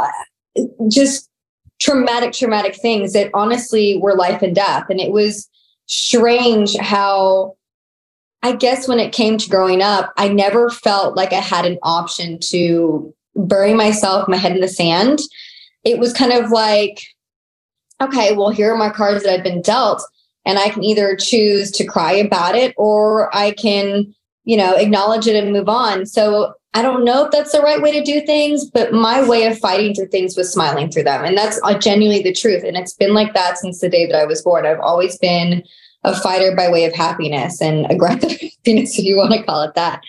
uh, 0.58 0.64
just 0.88 1.30
traumatic, 1.80 2.34
traumatic 2.34 2.76
things 2.76 3.14
that 3.14 3.32
honestly 3.34 3.98
were 3.98 4.16
life 4.16 4.42
and 4.42 4.56
death. 4.56 4.86
And 4.90 5.00
it 5.00 5.12
was 5.12 5.50
strange 5.88 6.78
how 6.78 7.56
I 8.44 8.54
guess 8.54 8.88
when 8.88 9.00
it 9.00 9.14
came 9.14 9.38
to 9.38 9.50
growing 9.50 9.82
up, 9.82 10.14
I 10.18 10.28
never 10.28 10.70
felt 10.70 11.16
like 11.16 11.32
I 11.32 11.40
had 11.40 11.66
an 11.66 11.80
option 11.82 12.40
to 12.50 13.14
bury 13.36 13.74
myself, 13.74 14.28
my 14.28 14.38
head 14.38 14.52
in 14.52 14.60
the 14.60 14.68
sand. 14.68 15.20
It 15.86 15.98
was 15.98 16.14
kind 16.14 16.34
of 16.34 16.52
like, 16.52 17.04
okay, 18.02 18.36
well, 18.36 18.50
here 18.50 18.74
are 18.74 18.78
my 18.78 18.90
cards 18.90 19.24
that 19.24 19.34
I've 19.34 19.44
been 19.44 19.62
dealt. 19.62 20.04
And 20.46 20.60
I 20.60 20.70
can 20.70 20.84
either 20.84 21.16
choose 21.16 21.72
to 21.72 21.86
cry 21.86 22.14
about 22.14 22.56
it 22.56 22.74
or 22.78 23.34
I 23.36 23.52
can, 23.52 24.14
you 24.44 24.58
know, 24.58 24.76
acknowledge 24.76 25.28
it 25.28 25.42
and 25.42 25.54
move 25.54 25.70
on. 25.70 26.06
So 26.06 26.54
I 26.74 26.82
don't 26.82 27.06
know 27.06 27.26
if 27.26 27.32
that's 27.32 27.52
the 27.52 27.62
right 27.62 27.82
way 27.82 27.92
to 27.92 28.04
do 28.04 28.26
things, 28.26 28.66
but 28.66 28.94
my 28.94 29.28
way 29.28 29.46
of 29.46 29.60
fighting 29.60 29.94
through 29.94 30.08
things 30.08 30.36
was 30.36 30.52
smiling 30.52 30.90
through 30.90 31.04
them. 31.04 31.24
And 31.24 31.38
that's 31.38 31.60
uh, 31.64 31.78
genuinely 31.78 32.24
the 32.24 32.34
truth. 32.34 32.64
And 32.64 32.76
it's 32.76 32.94
been 32.94 33.14
like 33.14 33.34
that 33.36 33.60
since 33.60 33.80
the 33.80 33.90
day 33.90 34.08
that 34.08 34.20
I 34.20 34.26
was 34.26 34.42
born. 34.42 34.66
I've 34.66 34.80
always 34.80 35.18
been 35.20 35.64
a 36.04 36.16
fighter 36.16 36.56
by 36.56 36.70
way 36.70 36.86
of 36.86 36.94
happiness 36.94 37.62
and 37.62 37.86
aggressive 37.92 38.32
happiness, 38.32 38.98
if 38.98 39.06
you 39.06 39.18
want 39.18 39.34
to 39.34 39.44
call 39.44 39.62
it 39.62 39.76
that. 39.76 40.02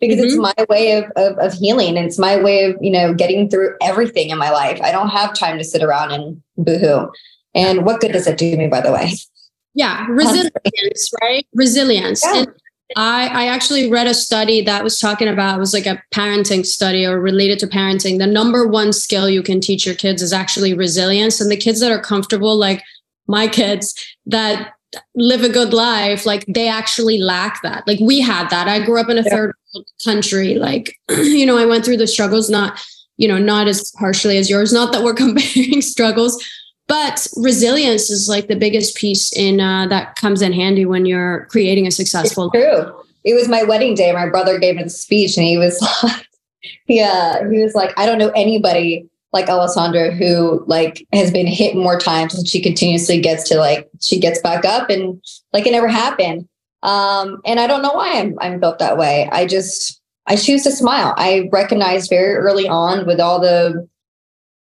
Because 0.00 0.18
mm-hmm. 0.18 0.26
it's 0.26 0.56
my 0.58 0.66
way 0.68 0.92
of, 0.92 1.04
of, 1.16 1.38
of 1.38 1.52
healing. 1.54 1.96
It's 1.96 2.18
my 2.18 2.40
way 2.40 2.64
of, 2.64 2.76
you 2.80 2.90
know, 2.90 3.14
getting 3.14 3.50
through 3.50 3.76
everything 3.80 4.30
in 4.30 4.38
my 4.38 4.50
life. 4.50 4.80
I 4.80 4.92
don't 4.92 5.08
have 5.08 5.34
time 5.34 5.58
to 5.58 5.64
sit 5.64 5.82
around 5.82 6.12
and 6.12 6.42
boohoo. 6.56 7.08
And 7.54 7.84
what 7.84 8.00
good 8.00 8.12
does 8.12 8.26
it 8.26 8.38
do 8.38 8.56
me, 8.56 8.68
by 8.68 8.80
the 8.80 8.92
way? 8.92 9.12
Yeah, 9.74 10.06
resilience, 10.08 11.10
right? 11.22 11.46
Resilience. 11.54 12.22
Yeah. 12.24 12.38
And 12.38 12.48
I, 12.96 13.26
I 13.28 13.46
actually 13.46 13.90
read 13.90 14.06
a 14.06 14.14
study 14.14 14.60
that 14.62 14.84
was 14.84 14.98
talking 14.98 15.28
about 15.28 15.56
it 15.56 15.60
was 15.60 15.72
like 15.72 15.86
a 15.86 16.02
parenting 16.14 16.64
study 16.66 17.06
or 17.06 17.20
related 17.20 17.58
to 17.60 17.66
parenting. 17.66 18.18
The 18.18 18.26
number 18.26 18.66
one 18.66 18.92
skill 18.92 19.30
you 19.30 19.42
can 19.42 19.60
teach 19.60 19.86
your 19.86 19.94
kids 19.94 20.20
is 20.20 20.32
actually 20.32 20.74
resilience. 20.74 21.40
And 21.40 21.50
the 21.50 21.56
kids 21.56 21.80
that 21.80 21.90
are 21.90 22.00
comfortable, 22.00 22.56
like 22.56 22.82
my 23.26 23.48
kids, 23.48 23.94
that 24.26 24.74
live 25.14 25.42
a 25.42 25.48
good 25.48 25.72
life 25.72 26.26
like 26.26 26.44
they 26.46 26.68
actually 26.68 27.18
lack 27.18 27.62
that 27.62 27.86
like 27.86 27.98
we 28.00 28.20
had 28.20 28.48
that 28.50 28.68
i 28.68 28.78
grew 28.84 29.00
up 29.00 29.08
in 29.08 29.16
a 29.16 29.22
yeah. 29.22 29.30
third 29.30 29.54
world 29.74 29.86
country 30.04 30.56
like 30.56 30.94
you 31.10 31.46
know 31.46 31.56
i 31.56 31.64
went 31.64 31.82
through 31.82 31.96
the 31.96 32.06
struggles 32.06 32.50
not 32.50 32.78
you 33.16 33.26
know 33.26 33.38
not 33.38 33.68
as 33.68 33.92
harshly 33.98 34.36
as 34.36 34.50
yours 34.50 34.70
not 34.70 34.92
that 34.92 35.02
we're 35.02 35.14
comparing 35.24 35.80
struggles 35.80 36.42
but 36.88 37.26
resilience 37.36 38.10
is 38.10 38.28
like 38.28 38.48
the 38.48 38.56
biggest 38.56 38.96
piece 38.96 39.32
in 39.36 39.60
uh, 39.60 39.86
that 39.86 40.16
comes 40.16 40.42
in 40.42 40.52
handy 40.52 40.84
when 40.84 41.06
you're 41.06 41.46
creating 41.46 41.86
a 41.86 41.90
successful 41.90 42.50
it's 42.52 42.64
true 42.64 42.94
it 43.24 43.34
was 43.34 43.48
my 43.48 43.62
wedding 43.62 43.94
day 43.94 44.12
my 44.12 44.28
brother 44.28 44.58
gave 44.58 44.78
a 44.78 44.88
speech 44.88 45.36
and 45.36 45.46
he 45.46 45.58
was 45.58 45.80
like 46.02 46.26
yeah 46.86 47.48
he 47.50 47.62
was 47.62 47.74
like 47.74 47.92
i 47.98 48.06
don't 48.06 48.18
know 48.18 48.30
anybody 48.34 49.08
like 49.32 49.48
Alessandra 49.48 50.12
who 50.12 50.62
like 50.66 51.06
has 51.12 51.30
been 51.30 51.46
hit 51.46 51.74
more 51.74 51.98
times 51.98 52.34
and 52.34 52.46
she 52.46 52.60
continuously 52.60 53.20
gets 53.20 53.48
to 53.48 53.56
like 53.56 53.88
she 54.00 54.18
gets 54.18 54.40
back 54.40 54.64
up 54.64 54.90
and 54.90 55.22
like 55.52 55.66
it 55.66 55.72
never 55.72 55.88
happened. 55.88 56.48
Um, 56.82 57.40
and 57.44 57.60
I 57.60 57.66
don't 57.66 57.82
know 57.82 57.92
why 57.92 58.18
I'm 58.18 58.36
I'm 58.40 58.60
built 58.60 58.78
that 58.78 58.98
way. 58.98 59.28
I 59.32 59.46
just 59.46 60.00
I 60.26 60.36
choose 60.36 60.64
to 60.64 60.70
smile. 60.70 61.14
I 61.16 61.48
recognized 61.52 62.10
very 62.10 62.34
early 62.34 62.68
on 62.68 63.06
with 63.06 63.20
all 63.20 63.40
the 63.40 63.88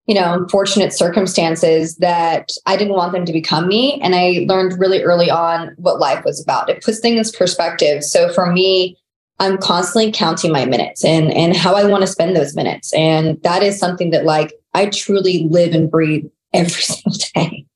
you 0.10 0.16
know 0.16 0.34
unfortunate 0.34 0.92
circumstances 0.92 1.98
that 1.98 2.50
I 2.66 2.76
didn't 2.76 2.96
want 2.96 3.14
them 3.14 3.26
to 3.26 3.32
become 3.32 3.68
me. 3.68 4.02
And 4.02 4.16
I 4.16 4.44
learned 4.48 4.80
really 4.80 5.04
early 5.04 5.30
on 5.30 5.76
what 5.78 6.00
life 6.00 6.26
was 6.26 6.42
about. 6.42 6.68
It 6.68 6.84
puts 6.84 7.00
things 7.00 7.32
in 7.32 7.38
perspective. 7.38 8.04
So 8.04 8.34
for 8.34 8.52
me, 8.52 8.98
I'm 9.38 9.60
constantly 9.60 10.12
counting 10.12 10.52
my 10.52 10.66
minutes 10.66 11.06
and 11.06 11.32
and 11.32 11.56
how 11.56 11.76
I 11.76 11.86
want 11.86 12.02
to 12.02 12.08
spend 12.08 12.36
those 12.36 12.56
minutes. 12.56 12.92
And 12.94 13.40
that 13.44 13.62
is 13.62 13.78
something 13.78 14.10
that 14.10 14.26
like 14.26 14.52
I 14.74 14.88
truly 14.88 15.48
live 15.48 15.76
and 15.76 15.92
breathe 15.92 16.26
every 16.54 16.82
single 16.82 17.20
day. 17.36 17.68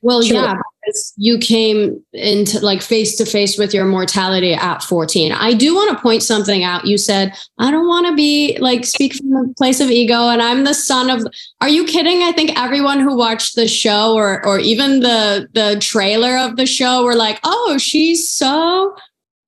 Well, 0.00 0.22
yeah, 0.22 0.56
because 0.84 1.12
you 1.16 1.38
came 1.38 2.02
into 2.12 2.60
like 2.60 2.82
face 2.82 3.16
to 3.16 3.24
face 3.24 3.58
with 3.58 3.72
your 3.72 3.84
mortality 3.84 4.54
at 4.54 4.82
14. 4.82 5.32
I 5.32 5.54
do 5.54 5.74
want 5.74 5.96
to 5.96 6.02
point 6.02 6.22
something 6.22 6.64
out. 6.64 6.86
You 6.86 6.98
said, 6.98 7.32
I 7.58 7.70
don't 7.70 7.88
want 7.88 8.06
to 8.06 8.14
be 8.14 8.56
like 8.60 8.84
speak 8.84 9.14
from 9.14 9.32
a 9.32 9.54
place 9.54 9.80
of 9.80 9.90
ego 9.90 10.28
and 10.28 10.42
I'm 10.42 10.64
the 10.64 10.74
sun 10.74 11.10
of 11.10 11.26
Are 11.60 11.68
you 11.68 11.84
kidding? 11.84 12.22
I 12.22 12.32
think 12.32 12.58
everyone 12.58 13.00
who 13.00 13.16
watched 13.16 13.56
the 13.56 13.68
show 13.68 14.14
or 14.14 14.44
or 14.46 14.58
even 14.58 15.00
the 15.00 15.48
the 15.52 15.78
trailer 15.80 16.36
of 16.36 16.56
the 16.56 16.66
show 16.66 17.04
were 17.04 17.14
like, 17.14 17.40
"Oh, 17.44 17.78
she's 17.78 18.28
so 18.28 18.94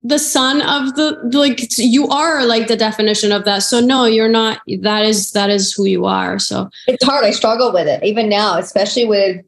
the 0.04 0.18
sun 0.18 0.60
of 0.60 0.94
the 0.96 1.18
like 1.32 1.78
you 1.78 2.06
are 2.08 2.44
like 2.44 2.68
the 2.68 2.76
definition 2.76 3.32
of 3.32 3.46
that 3.46 3.60
so 3.60 3.80
no 3.80 4.04
you're 4.04 4.28
not 4.28 4.60
that 4.80 5.02
is 5.02 5.32
that 5.32 5.48
is 5.48 5.72
who 5.72 5.86
you 5.86 6.04
are 6.04 6.38
so 6.38 6.68
it's 6.86 7.02
hard 7.02 7.24
i 7.24 7.30
struggle 7.30 7.72
with 7.72 7.88
it 7.88 8.02
even 8.04 8.28
now 8.28 8.58
especially 8.58 9.06
with 9.06 9.42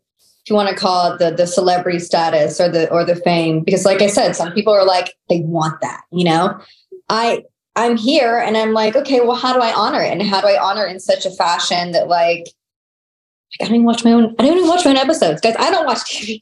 if 0.47 0.51
you 0.51 0.55
want 0.55 0.69
to 0.69 0.77
call 0.77 1.13
it 1.13 1.19
the 1.19 1.33
the 1.33 1.47
celebrity 1.47 1.99
status 1.99 2.61
or 2.61 2.69
the 2.69 2.89
or 2.91 3.05
the 3.05 3.17
fame 3.17 3.65
because 3.65 3.85
like 3.85 4.01
i 4.01 4.07
said 4.07 4.37
some 4.37 4.53
people 4.53 4.73
are 4.73 4.87
like 4.87 5.15
they 5.29 5.41
want 5.41 5.81
that 5.81 6.03
you 6.13 6.25
know 6.25 6.57
i 7.09 7.43
i'm 7.75 7.97
here 7.97 8.39
and 8.39 8.57
i'm 8.57 8.73
like 8.73 8.95
okay 8.95 9.21
well 9.21 9.35
how 9.35 9.53
do 9.53 9.61
i 9.61 9.73
honor 9.75 10.01
it 10.01 10.13
and 10.13 10.23
how 10.23 10.41
do 10.41 10.47
i 10.47 10.57
honor 10.57 10.87
it 10.87 10.93
in 10.93 11.01
such 11.01 11.27
a 11.27 11.31
fashion 11.31 11.91
that 11.91 12.07
like 12.07 12.47
I 13.61 13.65
don't 13.65 13.75
even 13.75 13.87
watch 13.87 14.05
my 14.05 14.13
own. 14.13 14.35
I 14.39 14.45
don't 14.45 14.57
even 14.57 14.69
watch 14.69 14.85
my 14.85 14.91
own 14.91 14.97
episodes, 14.97 15.41
guys. 15.41 15.55
I 15.59 15.71
don't 15.71 15.87
watch 15.87 15.99
TV. 15.99 16.41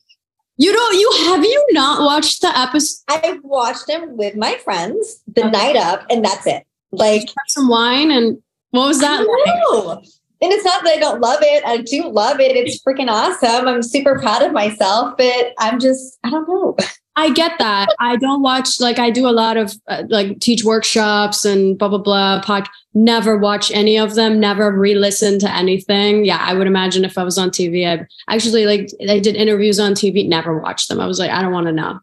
You 0.57 0.73
don't 0.73 0.95
you 0.95 1.13
have 1.27 1.45
you 1.45 1.67
not 1.71 2.03
watched 2.03 2.41
the 2.41 2.59
episode? 2.59 3.03
I've 3.09 3.43
watched 3.43 3.87
them 3.87 4.17
with 4.17 4.37
my 4.37 4.55
friends 4.65 5.23
the 5.27 5.43
okay. 5.43 5.51
night 5.51 5.77
up, 5.77 6.07
and 6.11 6.25
that's 6.25 6.47
it. 6.47 6.65
Like 6.93 7.29
some 7.49 7.69
wine 7.69 8.11
and 8.11 8.41
what 8.71 8.87
was 8.87 9.01
that 9.01 9.27
like? 9.27 10.05
And 10.43 10.53
it's 10.53 10.65
not 10.65 10.85
that 10.85 10.95
I 10.95 10.99
don't 10.99 11.21
love 11.21 11.39
it. 11.43 11.65
I 11.65 11.79
do 11.79 12.09
love 12.11 12.41
it. 12.41 12.57
It's 12.57 12.83
freaking 12.83 13.09
awesome. 13.09 13.67
I'm 13.67 13.83
super 13.83 14.19
proud 14.19 14.43
of 14.43 14.53
myself, 14.53 15.17
but 15.17 15.55
I'm 15.59 15.81
just, 15.81 16.19
I 16.25 16.31
don't 16.31 16.49
know. 16.49 16.77
I 17.17 17.31
get 17.31 17.53
that. 17.59 17.89
I 18.01 18.17
don't 18.17 18.43
watch 18.43 18.81
like 18.81 18.99
I 18.99 19.11
do 19.11 19.29
a 19.29 19.31
lot 19.31 19.57
of 19.57 19.73
uh, 19.89 20.03
like 20.09 20.41
teach 20.41 20.65
workshops 20.65 21.45
and 21.45 21.79
blah 21.79 21.89
blah 21.89 21.99
blah. 21.99 22.43
Pod. 22.43 22.69
Never 22.93 23.39
watch 23.39 23.71
any 23.71 23.97
of 23.99 24.15
them. 24.15 24.41
Never 24.41 24.77
re-listen 24.77 25.39
to 25.41 25.53
anything. 25.53 26.25
Yeah, 26.25 26.39
I 26.41 26.55
would 26.55 26.67
imagine 26.67 27.05
if 27.05 27.17
I 27.17 27.23
was 27.23 27.39
on 27.39 27.51
TV, 27.51 27.87
I 27.87 28.07
actually 28.33 28.67
like 28.67 28.91
I 29.09 29.21
did 29.21 29.37
interviews 29.37 29.79
on 29.79 29.93
TV. 29.95 30.27
Never 30.29 30.59
watched 30.59 30.89
them. 30.89 31.01
I 31.01 31.07
was 31.07 31.21
like, 31.21 31.31
I 31.31 31.41
don't 31.41 31.53
want 31.53 31.67
to 31.67 31.73
know. 31.73 32.01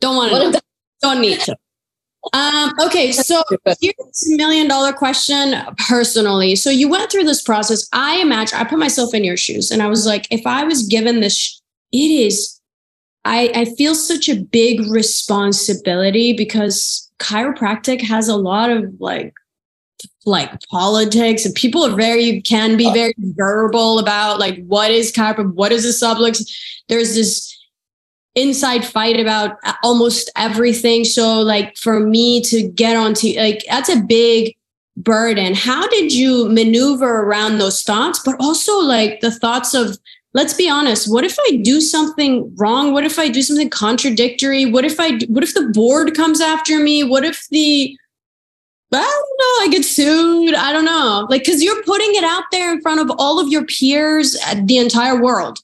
Don't 0.00 0.16
want 0.16 0.32
to 0.32 0.50
know. 0.50 0.60
Don't 1.02 1.20
need 1.20 1.40
to. 1.40 1.56
Um, 2.32 2.72
okay, 2.80 3.12
so 3.12 3.42
here's 3.80 4.28
a 4.32 4.36
million 4.36 4.66
dollar 4.66 4.92
question 4.92 5.54
personally. 5.86 6.56
So 6.56 6.70
you 6.70 6.88
went 6.88 7.12
through 7.12 7.24
this 7.24 7.42
process. 7.42 7.88
I 7.92 8.16
imagine 8.20 8.58
I 8.58 8.64
put 8.64 8.78
myself 8.78 9.14
in 9.14 9.24
your 9.24 9.36
shoes 9.36 9.70
and 9.70 9.82
I 9.82 9.88
was 9.88 10.06
like, 10.06 10.26
if 10.30 10.46
I 10.46 10.64
was 10.64 10.86
given 10.86 11.20
this, 11.20 11.60
it 11.92 11.98
is 11.98 12.54
I, 13.24 13.50
I 13.54 13.64
feel 13.76 13.94
such 13.94 14.28
a 14.28 14.36
big 14.36 14.80
responsibility 14.90 16.34
because 16.34 17.10
chiropractic 17.18 18.02
has 18.02 18.28
a 18.28 18.36
lot 18.36 18.70
of 18.70 18.92
like 19.00 19.32
like 20.26 20.50
politics 20.68 21.44
and 21.44 21.54
people 21.54 21.84
are 21.84 21.96
very 21.96 22.40
can 22.42 22.76
be 22.76 22.92
very 22.92 23.14
verbal 23.18 23.98
about 23.98 24.38
like 24.38 24.62
what 24.66 24.90
is 24.90 25.12
chiropractic 25.12 25.54
what 25.54 25.72
is 25.72 25.84
a 25.84 26.04
sublux 26.04 26.50
there's 26.88 27.14
this 27.14 27.53
inside 28.34 28.84
fight 28.84 29.18
about 29.18 29.56
almost 29.82 30.30
everything 30.36 31.04
so 31.04 31.40
like 31.40 31.76
for 31.76 32.00
me 32.00 32.40
to 32.40 32.68
get 32.68 32.96
onto 32.96 33.32
like 33.36 33.62
that's 33.68 33.88
a 33.88 34.00
big 34.00 34.56
burden 34.96 35.54
how 35.54 35.86
did 35.88 36.12
you 36.12 36.48
maneuver 36.48 37.22
around 37.22 37.58
those 37.58 37.82
thoughts 37.82 38.20
but 38.24 38.34
also 38.40 38.78
like 38.78 39.20
the 39.20 39.30
thoughts 39.30 39.72
of 39.72 39.98
let's 40.32 40.54
be 40.54 40.68
honest 40.68 41.12
what 41.12 41.24
if 41.24 41.36
i 41.48 41.56
do 41.62 41.80
something 41.80 42.52
wrong 42.56 42.92
what 42.92 43.04
if 43.04 43.18
i 43.18 43.28
do 43.28 43.42
something 43.42 43.70
contradictory 43.70 44.66
what 44.66 44.84
if 44.84 44.98
i 44.98 45.18
what 45.28 45.44
if 45.44 45.54
the 45.54 45.70
board 45.72 46.14
comes 46.14 46.40
after 46.40 46.80
me 46.80 47.04
what 47.04 47.24
if 47.24 47.48
the 47.50 47.96
I 48.92 48.98
don't 48.98 49.38
know. 49.38 49.64
I 49.64 49.68
get 49.76 49.84
sued. 49.84 50.54
I 50.54 50.72
don't 50.72 50.84
know. 50.84 51.26
Like, 51.28 51.42
because 51.42 51.62
you're 51.62 51.82
putting 51.82 52.14
it 52.14 52.24
out 52.24 52.44
there 52.52 52.72
in 52.72 52.80
front 52.80 53.00
of 53.00 53.10
all 53.18 53.40
of 53.40 53.48
your 53.48 53.64
peers, 53.64 54.36
uh, 54.46 54.60
the 54.64 54.78
entire 54.78 55.20
world. 55.20 55.58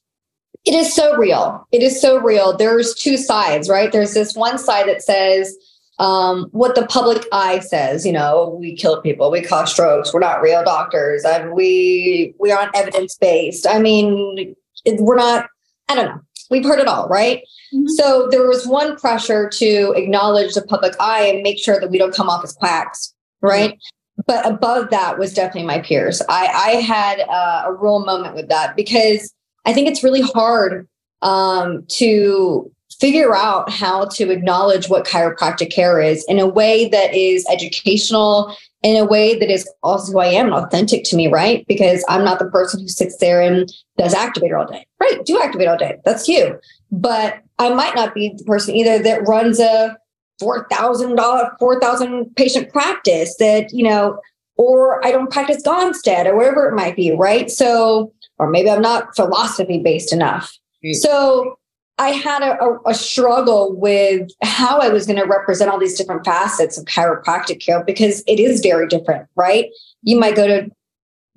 It 0.65 0.75
is 0.75 0.95
so 0.95 1.17
real. 1.17 1.67
It 1.73 1.83
is 1.83 2.01
so 2.01 2.19
real. 2.19 2.57
There's 2.57 2.95
two 2.95 3.17
sides, 3.17 3.69
right? 3.69 3.91
There's 3.91 4.15
this 4.15 4.35
one 4.35 4.59
side 4.59 4.87
that 4.89 5.03
says, 5.03 5.57
um, 6.01 6.49
what 6.53 6.75
the 6.75 6.87
public 6.87 7.27
eye 7.31 7.61
says. 7.61 8.05
You 8.05 8.13
know, 8.13 8.57
we 8.59 8.75
kill 8.75 9.01
people, 9.03 9.31
we 9.31 9.43
cause 9.43 9.71
strokes, 9.71 10.13
we're 10.13 10.21
not 10.21 10.43
real 10.43 10.65
doctors, 10.65 11.25
and 11.25 11.53
we 11.53 12.35
we 12.41 12.51
aren't 12.51 12.75
evidence 12.75 13.17
based. 13.17 13.67
I 13.69 13.79
mean, 13.79 14.57
we're 14.87 15.17
not. 15.17 15.47
I 15.89 15.95
don't 15.95 16.07
know. 16.07 16.21
We've 16.51 16.65
heard 16.65 16.81
it 16.81 16.89
all, 16.89 17.07
right? 17.09 17.43
mm-hmm. 17.73 17.87
So 17.89 18.29
there 18.31 18.47
was 18.49 18.67
one 18.67 18.97
pressure 18.97 19.49
to 19.49 19.93
acknowledge 19.97 20.55
the 20.55 20.63
public 20.63 20.95
eye 20.99 21.23
and 21.23 21.43
make 21.43 21.63
sure 21.63 21.79
that 21.79 21.91
we 21.91 21.99
don't 21.99 22.15
come 22.15 22.29
off 22.29 22.43
as 22.43 22.53
quacks, 22.53 23.15
right? 23.41 23.73
Mm-hmm. 23.73 24.23
But 24.27 24.47
above 24.47 24.91
that 24.91 25.19
was 25.19 25.33
definitely 25.33 25.67
my 25.67 25.79
peers. 25.81 26.21
I, 26.29 26.47
I 26.47 26.71
had 26.81 27.21
uh, 27.21 27.65
a 27.67 27.73
real 27.73 28.05
moment 28.05 28.35
with 28.35 28.49
that 28.49 28.77
because 28.77 29.33
I 29.65 29.73
think 29.73 29.89
it's 29.89 30.05
really 30.05 30.23
hard 30.23 30.89
um, 31.23 31.85
to 31.89 32.71
figure 32.99 33.35
out 33.35 33.71
how 33.71 34.05
to 34.05 34.31
acknowledge 34.31 34.89
what 34.89 35.07
chiropractic 35.07 35.73
care 35.73 36.01
is 36.01 36.25
in 36.29 36.39
a 36.39 36.47
way 36.47 36.89
that 36.89 37.15
is 37.15 37.47
educational, 37.51 38.55
in 38.83 38.97
a 38.97 39.07
way 39.07 39.39
that 39.39 39.51
is 39.51 39.69
also 39.83 40.13
who 40.13 40.19
I 40.19 40.27
am 40.27 40.47
and 40.47 40.55
authentic 40.55 41.05
to 41.05 41.17
me, 41.17 41.29
right? 41.29 41.65
Because 41.67 42.05
I'm 42.09 42.25
not 42.25 42.39
the 42.39 42.51
person 42.51 42.81
who 42.81 42.89
sits 42.89 43.17
there 43.17 43.41
and 43.41 43.73
does 43.97 44.15
activator 44.15 44.59
all 44.59 44.71
day. 44.71 44.87
Right, 45.01 45.25
do 45.25 45.41
activate 45.41 45.69
all 45.69 45.79
day. 45.79 45.99
That's 46.05 46.29
you. 46.29 46.59
But 46.91 47.43
I 47.59 47.71
might 47.71 47.95
not 47.95 48.15
be 48.15 48.35
the 48.37 48.45
person 48.45 48.75
either 48.75 49.03
that 49.03 49.27
runs 49.27 49.61
a 49.61 49.97
four 50.39 50.67
thousand 50.71 51.17
dollar, 51.17 51.51
four 51.59 51.81
thousand 51.81 52.35
patient 52.37 52.73
practice 52.73 53.37
that, 53.39 53.73
you 53.73 53.85
know, 53.85 54.19
or 54.57 55.05
I 55.07 55.11
don't 55.11 55.31
practice 55.31 55.63
Gonstead 55.63 56.27
or 56.27 56.37
whatever 56.37 56.69
it 56.69 56.75
might 56.75 56.97
be, 56.97 57.13
right? 57.13 57.51
So, 57.51 58.13
or 58.41 58.49
maybe 58.49 58.71
I'm 58.71 58.81
not 58.81 59.15
philosophy 59.15 59.79
based 59.79 60.13
enough. 60.13 60.57
Mm. 60.85 60.95
So 60.95 61.59
I 61.99 62.09
had 62.09 62.43
a, 62.43 62.59
a, 62.59 62.79
a, 62.87 62.95
struggle 62.95 63.77
with 63.77 64.31
how 64.43 64.79
I 64.79 64.89
was 64.89 65.05
going 65.05 65.19
to 65.19 65.27
represent 65.27 65.71
all 65.71 65.79
these 65.79 65.99
different 65.99 66.25
facets 66.25 66.79
of 66.79 66.87
chiropractic 66.87 67.61
care 67.61 67.85
because 67.85 68.25
it 68.27 68.41
is 68.41 68.63
very 68.63 68.89
different, 68.89 69.29
right? 69.37 69.67
You 70.03 70.19
might 70.19 70.35
go 70.35 70.47
to 70.47 70.71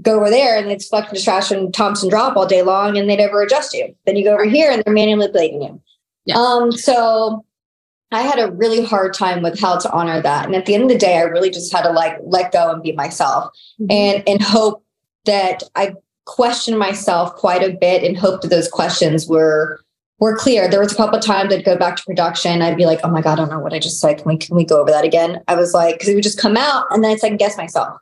go 0.01 0.15
over 0.15 0.29
there 0.29 0.57
and 0.57 0.72
it's 0.72 0.88
flexion 0.88 1.13
distraction 1.13 1.72
Thompson 1.74 2.10
drop 2.10 2.38
all 2.38 2.48
day 2.48 2.62
long 2.62 2.98
and 2.98 3.10
they 3.10 3.17
never 3.17 3.41
adjust 3.41 3.74
you. 3.74 3.93
Then 4.05 4.15
you 4.15 4.24
go 4.24 4.33
over 4.33 4.45
here 4.45 4.72
and 4.72 4.81
they're 4.86 4.93
manually 4.93 5.27
blading 5.27 5.63
you. 5.63 5.81
Yeah. 6.25 6.38
Um, 6.38 6.72
so 6.72 7.45
I 8.13 8.22
had 8.22 8.39
a 8.39 8.50
really 8.51 8.86
hard 8.86 9.13
time 9.13 9.43
with 9.43 9.60
how 9.60 9.77
to 9.77 9.91
honor 9.91 10.22
that. 10.22 10.45
And 10.45 10.55
at 10.55 10.65
the 10.65 10.75
end 10.75 10.83
of 10.83 10.89
the 10.89 10.98
day, 10.98 11.17
I 11.17 11.24
really 11.24 11.50
just 11.50 11.74
had 11.74 11.81
to 11.81 11.91
like 11.91 12.17
let 12.24 12.53
go 12.53 12.72
and 12.72 12.81
be 12.81 12.93
myself 12.93 13.51
mm-hmm. 13.81 13.91
and 13.91 14.24
and 14.29 14.41
hope 14.41 14.86
that 15.25 15.63
I 15.75 15.95
questioned 16.25 16.80
myself 16.80 17.36
quite 17.36 17.63
a 17.63 17.74
bit 17.74 18.03
and 18.03 18.18
hope 18.18 18.42
that 18.42 18.50
those 18.50 18.70
questions 18.70 19.27
were 19.27 19.80
were 20.20 20.38
clear. 20.38 20.70
There 20.70 20.80
was 20.80 20.94
a 20.94 20.96
couple 20.96 21.18
of 21.18 21.25
times 21.25 21.53
I'd 21.53 21.65
go 21.65 21.77
back 21.77 21.98
to 21.98 22.03
production. 22.03 22.62
I'd 22.62 22.77
be 22.77 22.86
like, 22.86 23.01
oh 23.03 23.10
my 23.10 23.22
God, 23.22 23.34
I 23.34 23.36
don't 23.36 23.50
know 23.50 23.60
what 23.60 23.74
I 23.74 23.80
just 23.80 24.00
said. 24.00 24.20
Can 24.20 24.27
we, 24.27 24.38
can 24.38 24.56
we 24.56 24.63
go 24.63 24.80
over 24.80 24.89
that 24.89 25.03
again? 25.03 25.42
I 25.50 25.56
was 25.56 25.74
like, 25.74 25.96
because 25.96 26.08
it 26.08 26.15
would 26.15 26.24
just 26.24 26.39
come 26.39 26.56
out 26.56 26.86
and 26.92 27.03
then 27.03 27.12
I 27.12 27.15
second 27.18 27.38
guess 27.38 27.58
myself. 27.58 28.00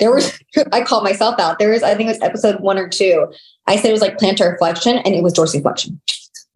There 0.00 0.12
was, 0.12 0.36
I 0.72 0.82
called 0.82 1.04
myself 1.04 1.38
out. 1.38 1.60
There 1.60 1.70
was, 1.70 1.84
I 1.84 1.94
think 1.94 2.08
it 2.08 2.14
was 2.14 2.22
episode 2.22 2.60
one 2.60 2.76
or 2.76 2.88
two. 2.88 3.32
I 3.68 3.76
said 3.76 3.90
it 3.90 3.92
was 3.92 4.00
like 4.00 4.18
plantar 4.18 4.58
flexion 4.58 4.98
and 4.98 5.14
it 5.14 5.22
was 5.22 5.32
dorsiflexion. 5.32 5.96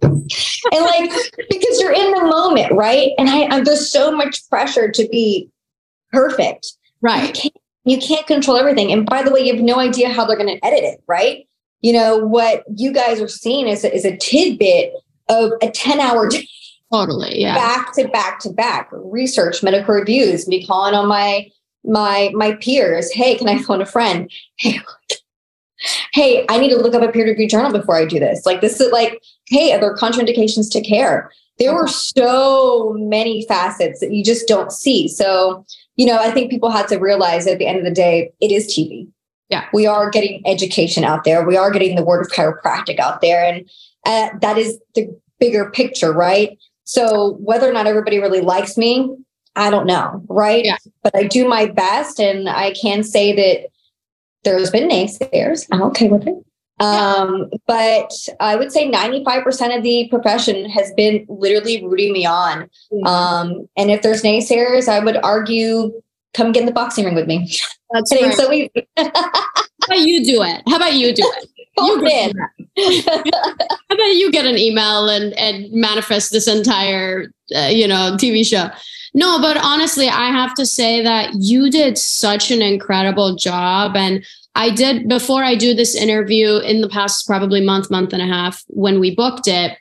and 0.03 0.25
like, 0.73 1.11
because 1.49 1.81
you're 1.81 1.93
in 1.93 2.11
the 2.13 2.25
moment, 2.25 2.73
right? 2.73 3.13
And 3.17 3.31
I, 3.31 3.45
I'm, 3.45 3.65
there's 3.65 3.91
so 3.91 4.11
much 4.11 4.49
pressure 4.49 4.91
to 4.91 5.09
be 5.09 5.49
perfect. 6.13 6.73
Right. 7.01 7.29
You 7.29 7.51
can't, 7.51 7.55
you 7.85 7.99
can't 7.99 8.27
control 8.27 8.57
everything. 8.57 8.93
And 8.93 9.07
by 9.07 9.23
the 9.23 9.31
way, 9.31 9.41
you 9.41 9.55
have 9.55 9.63
no 9.63 9.79
idea 9.79 10.09
how 10.09 10.25
they're 10.25 10.37
going 10.37 10.55
to 10.55 10.65
edit 10.65 10.85
it, 10.85 11.03
right? 11.07 11.47
you 11.85 11.93
know 11.93 12.17
what 12.17 12.65
you 12.75 12.93
guys 12.93 13.21
are 13.21 13.29
seeing 13.29 13.69
is 13.69 13.85
a, 13.85 13.95
is 13.95 14.07
a 14.07 14.17
tidbit 14.17 14.95
of 15.29 15.53
a 15.63 15.71
10 15.71 16.01
hour 16.01 16.29
day 16.29 16.49
totally 16.93 17.41
yeah. 17.41 17.55
Back 17.55 17.95
to 17.95 18.09
back 18.09 18.39
to 18.41 18.51
back. 18.51 18.89
Research 18.93 19.63
medical 19.63 19.95
reviews 19.95 20.49
me 20.49 20.67
calling 20.67 20.95
on 20.95 21.09
my 21.09 21.51
my 21.85 22.31
my 22.35 22.55
peers. 22.55 23.13
Hey 23.13 23.37
can 23.37 23.49
i 23.49 23.59
phone 23.63 23.83
a 23.83 23.87
friend? 23.87 24.31
Hey 24.57 24.81
hey 26.15 26.47
i 26.49 26.57
need 26.57 26.71
to 26.71 26.79
look 26.79 26.95
up 26.95 27.03
a 27.03 27.13
peer-reviewed 27.13 27.51
journal 27.51 27.71
before 27.71 27.97
i 27.97 28.07
do 28.07 28.19
this. 28.19 28.47
Like 28.47 28.63
this 28.63 28.81
is 28.81 28.91
like 28.91 29.21
hey 29.49 29.73
are 29.73 29.81
there 29.81 29.95
contraindications 29.95 30.71
to 30.73 30.81
care? 30.81 31.31
There 31.59 31.75
were 31.75 31.85
uh-huh. 31.85 31.93
so 31.93 32.95
many 32.99 33.45
facets 33.47 34.01
that 34.01 34.13
you 34.13 34.25
just 34.25 34.49
don't 34.49 34.73
see. 34.73 35.09
So 35.09 35.67
you 35.97 36.07
know 36.07 36.19
i 36.19 36.31
think 36.31 36.51
people 36.51 36.71
had 36.71 36.89
to 36.89 36.97
realize 36.97 37.47
at 37.47 37.59
the 37.59 37.67
end 37.67 37.79
of 37.79 37.85
the 37.85 37.91
day 37.91 38.33
it 38.41 38.51
is 38.51 38.67
tv 38.67 39.09
yeah. 39.49 39.69
We 39.73 39.87
are 39.87 40.11
getting 40.11 40.43
education 40.47 41.05
out 41.05 41.25
there. 41.25 41.47
We 41.47 41.57
are 41.57 41.71
getting 41.71 41.97
the 41.97 42.05
word 42.05 42.25
of 42.25 42.33
chiropractic 42.33 42.99
out 42.99 43.21
there. 43.21 43.45
And 43.45 43.69
uh, 44.07 44.37
that 44.41 44.59
is 44.59 44.79
the 44.95 45.09
bigger 45.39 45.71
picture, 45.71 46.13
right? 46.13 46.59
So 46.85 47.35
whether 47.41 47.69
or 47.69 47.73
not 47.73 47.87
everybody 47.87 48.19
really 48.19 48.41
likes 48.41 48.77
me, 48.77 49.15
I 49.57 49.71
don't 49.71 49.87
know, 49.87 50.25
right? 50.29 50.65
Yeah. 50.65 50.79
But 51.03 51.15
I 51.15 51.25
do 51.25 51.47
my 51.47 51.67
best. 51.67 52.19
And 52.19 52.49
I 52.49 52.73
can 52.73 53.03
say 53.03 53.33
that 53.33 53.69
there's 54.45 54.71
been 54.71 54.89
naysayers. 54.89 55.67
I'm 55.71 55.83
okay 55.83 56.09
with 56.09 56.27
it. 56.27 56.35
Um, 56.81 57.51
but 57.67 58.13
I 58.41 58.57
would 58.57 58.73
say 58.73 58.91
95% 58.91 59.77
of 59.77 59.83
the 59.83 60.09
profession 60.09 60.69
has 60.71 60.93
been 60.95 61.25
literally 61.29 61.85
rooting 61.85 62.13
me 62.13 62.27
on. 62.27 62.69
Mm-hmm. 62.93 63.07
Um, 63.07 63.69
and 63.77 63.91
if 63.91 64.03
there's 64.03 64.23
naysayers, 64.23 64.89
I 64.89 65.01
would 65.01 65.17
argue 65.23 65.93
come 66.35 66.53
get 66.53 66.61
in 66.61 66.67
the 66.67 66.73
boxing 66.73 67.05
ring 67.05 67.15
with 67.15 67.27
me. 67.27 67.51
That's 67.93 68.13
right. 68.13 68.35
so 68.35 68.53
easy. 68.53 68.71
How 68.97 69.97
about 69.97 70.01
you 70.01 70.25
do 70.25 70.43
it? 70.43 70.63
How 70.67 70.77
about 70.77 70.95
you 70.95 71.15
do 71.15 71.31
it? 71.37 71.49
You 71.77 72.01
did. 72.03 72.37
How 73.09 73.95
about 73.97 74.15
you 74.15 74.31
get 74.31 74.47
an 74.47 74.57
email 74.57 75.09
and 75.09 75.33
and 75.35 75.73
manifest 75.73 76.31
this 76.31 76.47
entire 76.47 77.33
uh, 77.53 77.67
you 77.67 77.89
know 77.89 78.17
TV 78.17 78.47
show? 78.47 78.71
No, 79.13 79.41
but 79.41 79.57
honestly, 79.57 80.09
I 80.09 80.29
have 80.29 80.55
to 80.55 80.67
say 80.67 81.03
that 81.03 81.31
you 81.35 81.71
did 81.71 81.99
such 81.99 82.53
an 82.53 82.63
incredible 82.63 83.35
job 83.35 83.97
and 83.97 84.25
I 84.55 84.71
did 84.71 85.09
before 85.09 85.43
I 85.43 85.57
do 85.57 85.75
this 85.75 85.95
interview 85.95 86.59
in 86.59 86.81
the 86.81 86.89
past 86.89 87.27
probably 87.27 87.61
month 87.61 87.91
month 87.91 88.13
and 88.13 88.23
a 88.23 88.27
half 88.27 88.63
when 88.69 89.01
we 89.01 89.15
booked 89.15 89.49
it 89.49 89.77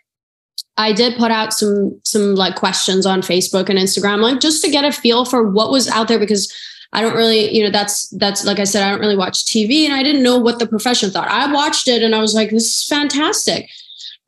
I 0.77 0.91
did 0.91 1.17
put 1.17 1.31
out 1.31 1.53
some 1.53 1.99
some 2.03 2.35
like 2.35 2.55
questions 2.55 3.05
on 3.05 3.21
Facebook 3.21 3.69
and 3.69 3.77
Instagram, 3.77 4.21
like 4.21 4.39
just 4.39 4.63
to 4.63 4.71
get 4.71 4.85
a 4.85 4.91
feel 4.91 5.25
for 5.25 5.47
what 5.49 5.71
was 5.71 5.87
out 5.87 6.07
there 6.07 6.19
because 6.19 6.51
I 6.93 7.01
don't 7.01 7.15
really, 7.15 7.55
you 7.55 7.63
know, 7.63 7.69
that's 7.69 8.09
that's 8.09 8.43
like 8.45 8.59
I 8.59 8.63
said, 8.63 8.83
I 8.83 8.89
don't 8.89 8.99
really 8.99 9.17
watch 9.17 9.45
TV 9.45 9.85
and 9.85 9.93
I 9.93 10.03
didn't 10.03 10.23
know 10.23 10.37
what 10.37 10.59
the 10.59 10.67
profession 10.67 11.11
thought. 11.11 11.27
I 11.27 11.51
watched 11.51 11.87
it 11.87 12.01
and 12.01 12.15
I 12.15 12.19
was 12.19 12.33
like, 12.33 12.49
this 12.49 12.65
is 12.65 12.87
fantastic. 12.87 13.69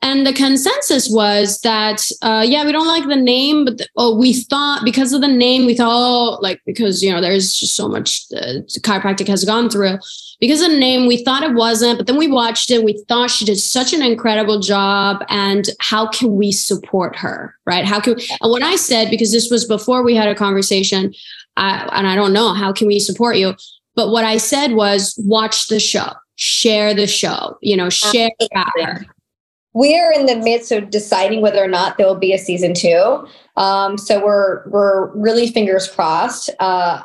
And 0.06 0.26
the 0.26 0.34
consensus 0.34 1.10
was 1.10 1.62
that, 1.62 2.08
uh, 2.22 2.46
yeah, 2.48 2.63
we 2.63 2.72
don't 2.72 2.88
like 2.88 3.08
the 3.08 3.15
name, 3.15 3.65
but 3.65 3.80
the, 3.80 3.88
oh, 3.96 4.15
we 4.15 4.34
thought 4.34 4.84
because 4.86 5.13
of 5.13 5.22
the 5.22 5.28
name, 5.28 5.65
we 5.65 5.74
thought, 5.76 5.91
oh, 5.91 6.38
like 6.41 6.62
because 6.63 7.02
you 7.02 7.12
know, 7.12 7.20
there's 7.20 7.54
just 7.54 7.76
so 7.76 7.88
much 7.88 8.26
uh, 8.38 8.62
chiropractic 8.82 9.28
has 9.28 9.44
gone 9.44 9.68
through 9.68 9.98
because 10.39 10.62
of 10.62 10.70
the 10.72 10.78
name, 10.78 11.08
we 11.08 11.24
thought 11.24 11.44
it 11.44 11.54
wasn't, 11.54 11.98
but 11.98 12.08
then 12.08 12.18
we 12.18 12.28
watched 12.28 12.70
it. 12.70 12.84
We 12.84 13.04
thought 13.08 13.32
she 13.32 13.46
did 13.46 13.58
such 13.58 13.94
an 13.94 14.02
incredible 14.02 14.60
job. 14.60 15.24
And 15.30 15.70
how 15.80 16.08
can 16.08 16.36
we 16.36 16.52
support 16.52 17.15
her? 17.15 17.56
Right. 17.65 17.86
How 17.86 18.00
can, 18.00 18.20
and 18.41 18.52
when 18.52 18.63
I 18.63 18.76
said, 18.76 19.10
because 19.10 19.32
this 19.32 19.50
was 19.50 19.65
before 19.65 20.04
we 20.04 20.15
had 20.15 20.28
a 20.28 20.36
conversation, 20.36 21.13
I, 21.58 21.89
and 21.94 22.06
I 22.06 22.15
don't 22.15 22.34
know, 22.34 22.54
how 22.54 22.74
can 22.74 22.88
we 22.88 23.00
support 23.00 23.38
you? 23.38 23.56
But 23.96 24.10
what 24.10 24.26
I 24.26 24.38
said 24.38 24.74
was 24.74 25.15
watch 25.26 25.68
the 25.68 25.80
show, 25.80 26.10
share 26.36 26.94
the 26.94 27.08
show, 27.08 27.58
you 27.62 27.78
know, 27.78 27.89
share 27.89 28.30
her. 29.76 29.80
We 29.80 30.00
are 30.00 30.12
in 30.12 30.26
the 30.26 30.38
midst 30.38 30.72
of 30.72 30.90
deciding 30.90 31.42
whether 31.42 31.64
or 31.64 31.68
not 31.68 31.98
there 31.98 32.08
will 32.08 32.16
be 32.16 32.34
a 32.34 32.38
season 32.38 32.74
two. 32.74 33.28
Um, 33.58 33.98
so 33.98 34.24
we're 34.24 34.68
we're 34.70 35.12
really 35.16 35.52
fingers 35.52 35.88
crossed. 35.88 36.50
Uh, 36.60 37.04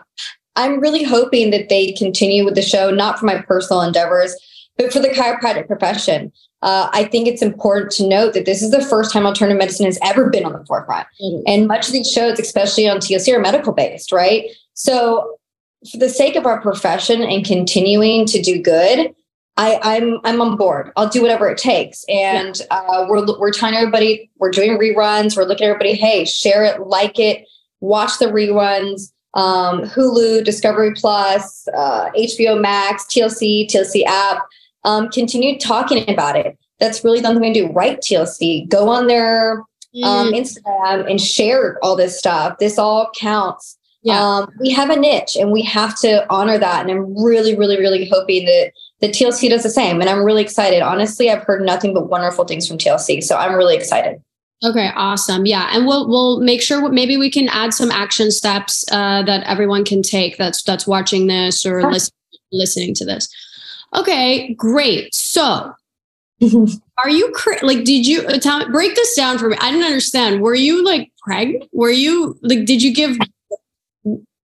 I'm 0.56 0.80
really 0.80 1.04
hoping 1.04 1.50
that 1.50 1.68
they 1.68 1.92
continue 1.92 2.44
with 2.44 2.54
the 2.54 2.62
show, 2.62 2.90
not 2.90 3.18
for 3.18 3.26
my 3.26 3.40
personal 3.42 3.82
endeavors, 3.82 4.34
but 4.76 4.92
for 4.92 4.98
the 4.98 5.08
chiropractic 5.08 5.66
profession. 5.66 6.32
Uh, 6.62 6.90
I 6.92 7.04
think 7.04 7.26
it's 7.26 7.40
important 7.40 7.90
to 7.92 8.06
note 8.06 8.34
that 8.34 8.44
this 8.44 8.62
is 8.62 8.70
the 8.70 8.84
first 8.84 9.12
time 9.12 9.24
alternative 9.24 9.58
medicine 9.58 9.86
has 9.86 9.98
ever 10.02 10.28
been 10.28 10.44
on 10.44 10.52
the 10.52 10.64
forefront. 10.66 11.06
Mm-hmm. 11.22 11.42
And 11.46 11.66
much 11.66 11.86
of 11.86 11.92
these 11.92 12.10
shows, 12.10 12.38
especially 12.38 12.88
on 12.88 12.98
TLC, 12.98 13.32
are 13.34 13.40
medical 13.40 13.72
based, 13.72 14.12
right? 14.12 14.44
So, 14.74 15.38
for 15.90 15.96
the 15.96 16.10
sake 16.10 16.36
of 16.36 16.44
our 16.44 16.60
profession 16.60 17.22
and 17.22 17.44
continuing 17.44 18.26
to 18.26 18.42
do 18.42 18.60
good, 18.60 19.14
I, 19.60 19.96
am 19.96 20.14
I'm, 20.14 20.20
I'm 20.24 20.40
on 20.40 20.56
board. 20.56 20.92
I'll 20.96 21.08
do 21.08 21.22
whatever 21.22 21.48
it 21.48 21.58
takes. 21.58 22.04
And 22.08 22.58
yeah. 22.58 22.78
uh, 22.78 23.06
we're 23.08 23.24
we're 23.38 23.52
telling 23.52 23.74
everybody 23.74 24.30
we're 24.38 24.50
doing 24.50 24.78
reruns. 24.78 25.36
We're 25.36 25.44
looking 25.44 25.66
at 25.66 25.70
everybody. 25.70 25.94
Hey, 25.94 26.24
share 26.24 26.64
it, 26.64 26.80
like 26.80 27.18
it, 27.18 27.46
watch 27.80 28.18
the 28.18 28.26
reruns 28.26 29.12
um, 29.34 29.82
Hulu, 29.82 30.44
Discovery 30.44 30.92
Plus, 30.94 31.68
uh, 31.76 32.10
HBO 32.16 32.60
Max, 32.60 33.04
TLC, 33.04 33.66
TLC 33.66 34.04
app. 34.04 34.44
Um, 34.84 35.08
continue 35.10 35.58
talking 35.58 36.08
about 36.10 36.36
it. 36.36 36.58
That's 36.78 37.04
really 37.04 37.20
something 37.20 37.42
we 37.42 37.52
do. 37.52 37.70
Write 37.72 38.00
TLC. 38.00 38.68
Go 38.68 38.88
on 38.88 39.06
their 39.06 39.58
um, 40.02 40.32
mm. 40.32 40.40
Instagram 40.40 41.08
and 41.08 41.20
share 41.20 41.78
all 41.82 41.96
this 41.96 42.18
stuff. 42.18 42.58
This 42.58 42.78
all 42.78 43.10
counts. 43.18 43.76
Yeah. 44.02 44.18
Um, 44.18 44.50
we 44.58 44.70
have 44.70 44.88
a 44.88 44.96
niche 44.96 45.36
and 45.36 45.52
we 45.52 45.60
have 45.62 45.98
to 46.00 46.26
honor 46.32 46.56
that. 46.56 46.88
And 46.88 46.90
I'm 46.90 47.22
really, 47.22 47.56
really, 47.56 47.78
really 47.78 48.08
hoping 48.08 48.46
that 48.46 48.72
the 49.00 49.08
TLC 49.08 49.48
does 49.48 49.62
the 49.62 49.70
same. 49.70 50.00
And 50.00 50.10
I'm 50.10 50.22
really 50.24 50.42
excited. 50.42 50.82
Honestly, 50.82 51.30
I've 51.30 51.42
heard 51.42 51.62
nothing 51.62 51.94
but 51.94 52.08
wonderful 52.08 52.44
things 52.44 52.66
from 52.68 52.78
TLC. 52.78 53.22
So 53.22 53.36
I'm 53.36 53.54
really 53.54 53.76
excited. 53.76 54.22
Okay, 54.62 54.90
awesome. 54.94 55.46
Yeah, 55.46 55.70
and 55.72 55.86
we'll 55.86 56.06
we'll 56.06 56.40
make 56.40 56.60
sure 56.60 56.86
maybe 56.90 57.16
we 57.16 57.30
can 57.30 57.48
add 57.48 57.72
some 57.72 57.90
action 57.90 58.30
steps 58.30 58.84
uh, 58.92 59.22
that 59.22 59.42
everyone 59.46 59.86
can 59.86 60.02
take 60.02 60.36
that's 60.36 60.62
that's 60.62 60.86
watching 60.86 61.28
this 61.28 61.64
or 61.64 61.80
Sure. 61.80 61.90
listen, 61.90 62.12
listening 62.52 62.92
to 62.96 63.06
this. 63.06 63.34
Okay, 63.94 64.52
great. 64.54 65.14
So, 65.14 65.72
are 66.98 67.08
you 67.08 67.34
like? 67.62 67.84
Did 67.84 68.06
you 68.06 68.26
uh, 68.26 68.38
tell 68.38 68.68
break 68.70 68.94
this 68.96 69.16
down 69.16 69.38
for 69.38 69.48
me? 69.48 69.56
I 69.60 69.70
didn't 69.70 69.86
understand. 69.86 70.42
Were 70.42 70.54
you 70.54 70.84
like 70.84 71.10
pregnant? 71.24 71.64
Were 71.72 71.90
you 71.90 72.38
like? 72.42 72.66
Did 72.66 72.82
you 72.82 72.92
give? 72.94 73.16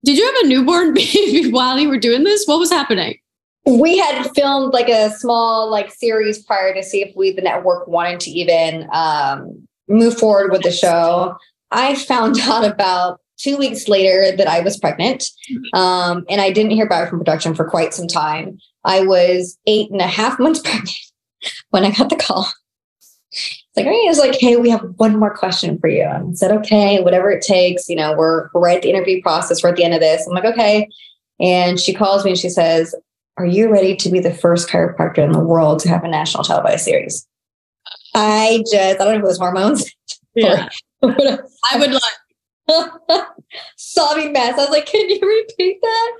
Did 0.03 0.17
you 0.17 0.25
have 0.25 0.45
a 0.45 0.47
newborn 0.47 0.93
baby 0.95 1.51
while 1.51 1.77
you 1.77 1.89
were 1.89 1.99
doing 1.99 2.23
this? 2.23 2.45
What 2.47 2.57
was 2.57 2.71
happening? 2.71 3.19
We 3.67 3.97
had 3.97 4.33
filmed 4.33 4.73
like 4.73 4.87
a 4.87 5.09
small 5.11 5.69
like 5.69 5.91
series 5.91 6.41
prior 6.41 6.73
to 6.73 6.81
see 6.81 7.01
if 7.01 7.13
we 7.17 7.31
the 7.31 7.41
network 7.41 7.85
wanted 7.87 8.21
to 8.21 8.31
even 8.31 8.87
um, 8.93 9.67
move 9.89 10.17
forward 10.17 10.51
with 10.51 10.61
the 10.61 10.71
show. 10.71 11.35
I 11.71 11.95
found 11.95 12.39
out 12.41 12.63
about 12.63 13.19
two 13.37 13.55
weeks 13.55 13.87
later 13.87 14.35
that 14.35 14.47
i 14.47 14.61
was 14.61 14.79
pregnant 14.79 15.25
um, 15.73 16.25
and 16.27 16.41
i 16.41 16.51
didn't 16.51 16.71
hear 16.71 16.89
back 16.89 17.07
from 17.07 17.19
production 17.19 17.53
for 17.53 17.69
quite 17.69 17.93
some 17.93 18.07
time. 18.07 18.57
I 18.85 19.01
was 19.01 19.59
eight 19.67 19.91
and 19.91 20.01
a 20.01 20.07
half 20.07 20.39
months 20.39 20.61
pregnant 20.61 20.95
when 21.69 21.83
i 21.83 21.91
got 21.91 22.09
the 22.09 22.15
call. 22.15 22.47
It's 23.31 23.65
like 23.75 23.85
it 23.85 24.07
was 24.07 24.17
like 24.17 24.39
hey 24.39 24.55
we 24.55 24.69
have 24.69 24.93
one 24.95 25.19
more 25.19 25.35
question 25.35 25.77
for 25.77 25.89
you. 25.89 26.03
And 26.03 26.29
i 26.29 26.33
said 26.33 26.51
okay 26.51 27.01
whatever 27.01 27.29
it 27.29 27.43
takes 27.43 27.89
you 27.89 27.97
know 27.97 28.15
we're, 28.15 28.49
we're 28.53 28.61
right 28.61 28.77
at 28.77 28.83
the 28.83 28.89
interview 28.89 29.21
process 29.21 29.61
we're 29.61 29.69
at 29.69 29.75
the 29.75 29.83
end 29.83 29.93
of 29.93 29.99
this. 29.99 30.25
I'm 30.25 30.33
like 30.33 30.45
okay. 30.45 30.87
And 31.39 31.79
she 31.79 31.93
calls 31.93 32.23
me 32.23 32.31
and 32.31 32.39
she 32.39 32.49
says 32.49 32.95
are 33.37 33.45
you 33.45 33.71
ready 33.71 33.95
to 33.95 34.09
be 34.09 34.19
the 34.19 34.33
first 34.33 34.69
chiropractor 34.69 35.19
in 35.19 35.31
the 35.31 35.39
world 35.39 35.79
to 35.79 35.89
have 35.89 36.03
a 36.03 36.07
national 36.07 36.43
televised 36.43 36.83
series? 36.83 37.27
I 38.15 38.63
just, 38.71 38.99
I 38.99 39.03
don't 39.03 39.13
know 39.13 39.19
if 39.19 39.23
it 39.23 39.27
was 39.27 39.37
hormones. 39.37 39.91
Yeah, 40.35 40.69
I 41.03 41.77
would 41.77 41.91
like. 41.91 42.01
Sobbing 43.77 44.33
mess. 44.33 44.53
I 44.53 44.57
was 44.57 44.69
like, 44.69 44.85
can 44.85 45.09
you 45.09 45.19
repeat 45.21 45.79
that? 45.81 46.11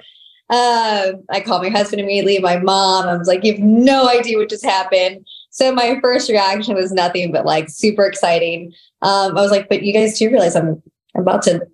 Um, 0.50 1.24
I 1.30 1.42
called 1.42 1.62
my 1.62 1.70
husband 1.70 2.02
immediately, 2.02 2.40
my 2.40 2.58
mom. 2.58 3.08
I 3.08 3.18
was 3.18 3.28
like, 3.28 3.44
you 3.44 3.54
have 3.54 3.62
no 3.62 4.08
idea 4.08 4.38
what 4.38 4.50
just 4.50 4.64
happened. 4.64 5.28
So 5.50 5.74
my 5.74 6.00
first 6.02 6.30
reaction 6.30 6.76
was 6.76 6.92
nothing 6.92 7.32
but 7.32 7.46
like 7.46 7.70
super 7.70 8.06
exciting. 8.06 8.74
Um, 9.02 9.38
I 9.38 9.42
was 9.42 9.52
like, 9.52 9.68
but 9.68 9.84
you 9.84 9.94
guys 9.94 10.18
do 10.18 10.30
realize 10.30 10.56
I'm, 10.56 10.82
I'm 11.16 11.22
about 11.22 11.42
to 11.44 11.68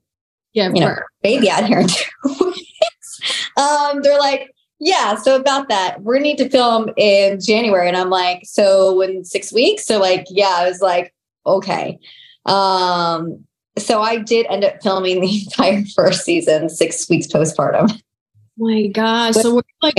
Yeah, 0.53 0.71
you 0.73 0.79
know, 0.79 0.95
baby 1.21 1.49
out 1.49 1.65
here 1.65 1.82
in 1.82 1.88
two 1.88 2.06
weeks. 2.45 3.51
Um, 3.58 4.01
they're 4.01 4.19
like, 4.19 4.49
yeah, 4.84 5.15
so 5.15 5.38
about 5.38 5.69
that, 5.69 6.04
we 6.04 6.19
need 6.19 6.38
to 6.39 6.50
film 6.50 6.89
in 6.98 7.39
January. 7.39 7.88
And 7.88 7.96
I'm 7.96 8.10
like, 8.10 8.41
so 8.46 9.02
in 9.02 9.24
six 9.24 9.54
weeks? 9.54 9.86
So 9.86 9.98
like, 9.98 10.26
yeah, 10.30 10.58
I 10.60 10.67
was 10.67 10.82
like, 10.82 11.13
okay. 11.46 11.98
Um, 12.46 13.46
so 13.78 14.02
I 14.02 14.17
did 14.17 14.46
end 14.50 14.65
up 14.65 14.84
filming 14.84 15.22
the 15.22 15.43
entire 15.46 15.84
first 15.96 16.26
season, 16.26 16.67
six 16.67 17.10
weeks 17.10 17.28
postpartum. 17.28 17.98
my 18.58 18.88
gosh. 18.88 19.36
So 19.36 19.56
we're 19.56 19.62
like 19.82 19.96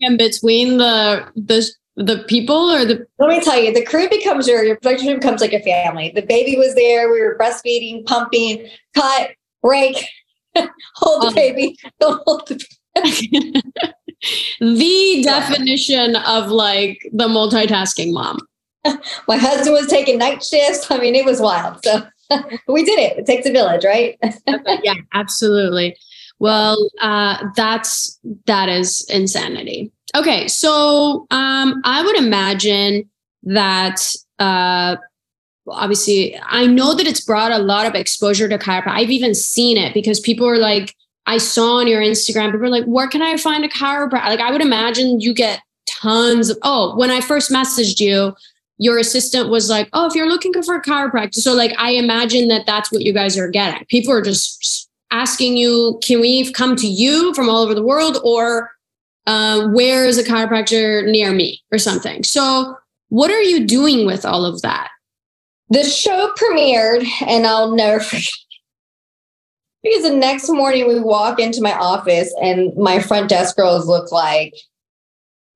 in 0.00 0.16
between 0.16 0.78
the 0.78 1.24
the 1.36 1.70
the 1.96 2.24
people 2.26 2.70
or 2.70 2.84
the 2.84 3.06
Let 3.18 3.28
me 3.28 3.40
tell 3.40 3.62
you, 3.62 3.72
the 3.72 3.84
crew 3.84 4.08
becomes 4.08 4.48
your, 4.48 4.64
your 4.64 4.76
production 4.76 5.08
crew 5.08 5.16
becomes 5.16 5.40
like 5.40 5.52
a 5.52 5.60
family. 5.60 6.10
The 6.14 6.22
baby 6.22 6.56
was 6.56 6.74
there. 6.74 7.12
We 7.12 7.20
were 7.20 7.38
breastfeeding, 7.38 8.04
pumping, 8.06 8.68
cut, 8.94 9.30
break, 9.62 10.04
hold 10.96 11.22
the 11.22 11.28
Um, 11.28 11.34
baby, 11.34 11.78
don't 12.00 12.22
hold 12.26 12.48
the 12.48 12.58
the 14.60 15.22
definition 15.22 16.16
of 16.16 16.48
like 16.48 17.08
the 17.12 17.28
multitasking 17.28 18.12
mom. 18.12 18.38
my 19.28 19.36
husband 19.36 19.72
was 19.72 19.86
taking 19.86 20.18
night 20.18 20.42
shifts. 20.42 20.90
I 20.90 20.98
mean, 20.98 21.14
it 21.14 21.24
was 21.24 21.40
wild. 21.40 21.84
So 21.84 22.02
we 22.68 22.84
did 22.84 22.98
it. 22.98 23.18
It 23.18 23.26
takes 23.26 23.46
a 23.46 23.52
village, 23.52 23.84
right? 23.84 24.18
yeah, 24.82 24.94
absolutely. 25.14 25.96
Well, 26.38 26.90
uh, 27.00 27.44
that's 27.54 28.18
that 28.46 28.68
is 28.68 29.06
insanity. 29.10 29.92
Okay, 30.16 30.48
so 30.48 31.26
um, 31.30 31.80
I 31.84 32.02
would 32.02 32.16
imagine 32.16 33.08
that 33.44 34.00
uh, 34.38 34.96
obviously 35.68 36.38
I 36.42 36.66
know 36.66 36.94
that 36.94 37.06
it's 37.06 37.20
brought 37.20 37.52
a 37.52 37.58
lot 37.58 37.86
of 37.86 37.94
exposure 37.94 38.48
to 38.48 38.58
chiropractic. 38.58 38.88
I've 38.88 39.10
even 39.10 39.34
seen 39.34 39.76
it 39.76 39.92
because 39.92 40.18
people 40.18 40.48
are 40.48 40.58
like, 40.58 40.94
I 41.26 41.38
saw 41.38 41.76
on 41.76 41.86
your 41.86 42.00
Instagram, 42.00 42.50
people 42.50 42.66
are 42.66 42.70
like, 42.70 42.84
where 42.84 43.08
can 43.08 43.22
I 43.22 43.36
find 43.36 43.64
a 43.64 43.68
chiropractor? 43.68 44.26
Like, 44.26 44.40
I 44.40 44.50
would 44.50 44.62
imagine 44.62 45.20
you 45.20 45.32
get 45.32 45.60
tons 45.86 46.50
of. 46.50 46.58
Oh, 46.62 46.96
when 46.96 47.10
I 47.10 47.20
first 47.20 47.50
messaged 47.50 48.00
you, 48.00 48.34
your 48.78 48.98
assistant 48.98 49.50
was 49.50 49.68
like, 49.68 49.88
"Oh, 49.92 50.06
if 50.06 50.14
you're 50.14 50.28
looking 50.28 50.54
for 50.62 50.74
a 50.74 50.82
chiropractor," 50.82 51.34
so 51.34 51.52
like 51.52 51.74
I 51.78 51.92
imagine 51.92 52.48
that 52.48 52.66
that's 52.66 52.90
what 52.90 53.02
you 53.02 53.12
guys 53.12 53.36
are 53.38 53.48
getting. 53.48 53.84
People 53.86 54.12
are 54.12 54.22
just 54.22 54.88
asking 55.10 55.56
you, 55.58 56.00
"Can 56.02 56.20
we 56.20 56.50
come 56.52 56.76
to 56.76 56.86
you 56.86 57.34
from 57.34 57.48
all 57.48 57.62
over 57.62 57.74
the 57.74 57.82
world?" 57.82 58.18
or 58.24 58.70
uh, 59.26 59.68
"Where 59.68 60.06
is 60.06 60.16
a 60.16 60.24
chiropractor 60.24 61.04
near 61.10 61.32
me?" 61.32 61.62
or 61.70 61.78
something. 61.78 62.24
So, 62.24 62.76
what 63.10 63.30
are 63.30 63.42
you 63.42 63.66
doing 63.66 64.06
with 64.06 64.24
all 64.24 64.46
of 64.46 64.62
that? 64.62 64.88
The 65.68 65.84
show 65.84 66.32
premiered, 66.38 67.06
and 67.26 67.46
I'll 67.46 67.74
never 67.74 68.00
forget. 68.00 68.24
Because 69.82 70.02
the 70.02 70.14
next 70.14 70.48
morning 70.50 70.86
we 70.86 71.00
walk 71.00 71.40
into 71.40 71.62
my 71.62 71.72
office, 71.72 72.34
and 72.42 72.74
my 72.76 73.00
front 73.00 73.28
desk 73.28 73.56
girls 73.56 73.86
look 73.86 74.12
like, 74.12 74.54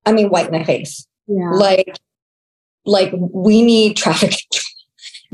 I 0.06 0.12
mean, 0.12 0.30
white 0.30 0.46
in 0.46 0.58
the 0.58 0.64
face. 0.64 1.06
Yeah. 1.26 1.50
like 1.52 1.98
like 2.84 3.10
we 3.16 3.62
need 3.62 3.96
traffic 3.96 4.30
control. 4.30 4.62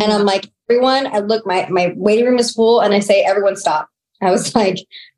and 0.01 0.13
i'm 0.13 0.25
like 0.25 0.47
everyone 0.69 1.07
i 1.09 1.19
look 1.19 1.45
my 1.47 1.67
my 1.69 1.93
waiting 1.97 2.27
room 2.27 2.39
is 2.39 2.53
full 2.53 2.81
and 2.81 2.95
i 2.95 3.01
say 3.01 3.23
everyone 3.25 3.57
stop 3.57 3.89
i 4.23 4.31
was 4.31 4.55
like 4.55 4.77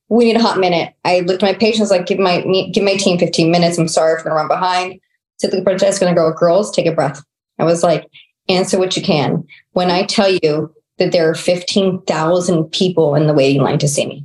we 0.09 0.25
need 0.25 0.37
a 0.37 0.43
hot 0.43 0.59
minute 0.59 0.95
i 1.05 1.21
looked 1.21 1.43
at 1.43 1.47
my 1.47 1.59
patients 1.59 1.91
like 1.91 2.07
give 2.07 2.19
my 2.19 2.41
give 2.73 2.85
my 2.85 2.97
team 2.97 3.19
15 3.19 3.51
minutes 3.51 3.77
i'm 3.79 3.89
sorry 3.89 4.15
if 4.15 4.21
i'm 4.21 4.25
gonna 4.25 4.37
run 4.37 4.49
behind 4.49 4.99
said 5.39 5.51
to 5.51 5.59
the 5.59 5.63
front 5.63 5.81
desk 5.81 6.01
gonna 6.01 6.15
go 6.15 6.33
girls 6.33 6.71
take 6.71 6.87
a 6.87 6.93
breath 6.93 7.23
i 7.59 7.65
was 7.65 7.83
like 7.83 8.07
answer 8.49 8.79
what 8.79 8.97
you 8.97 9.03
can 9.03 9.45
when 9.73 9.91
i 9.91 10.05
tell 10.05 10.31
you 10.43 10.75
that 11.03 11.13
there 11.13 11.29
are 11.29 11.35
15000 11.35 12.65
people 12.71 13.15
in 13.15 13.27
the 13.27 13.35
waiting 13.35 13.63
line 13.63 13.79
to 13.79 13.89
see 13.89 14.07
me 14.07 14.25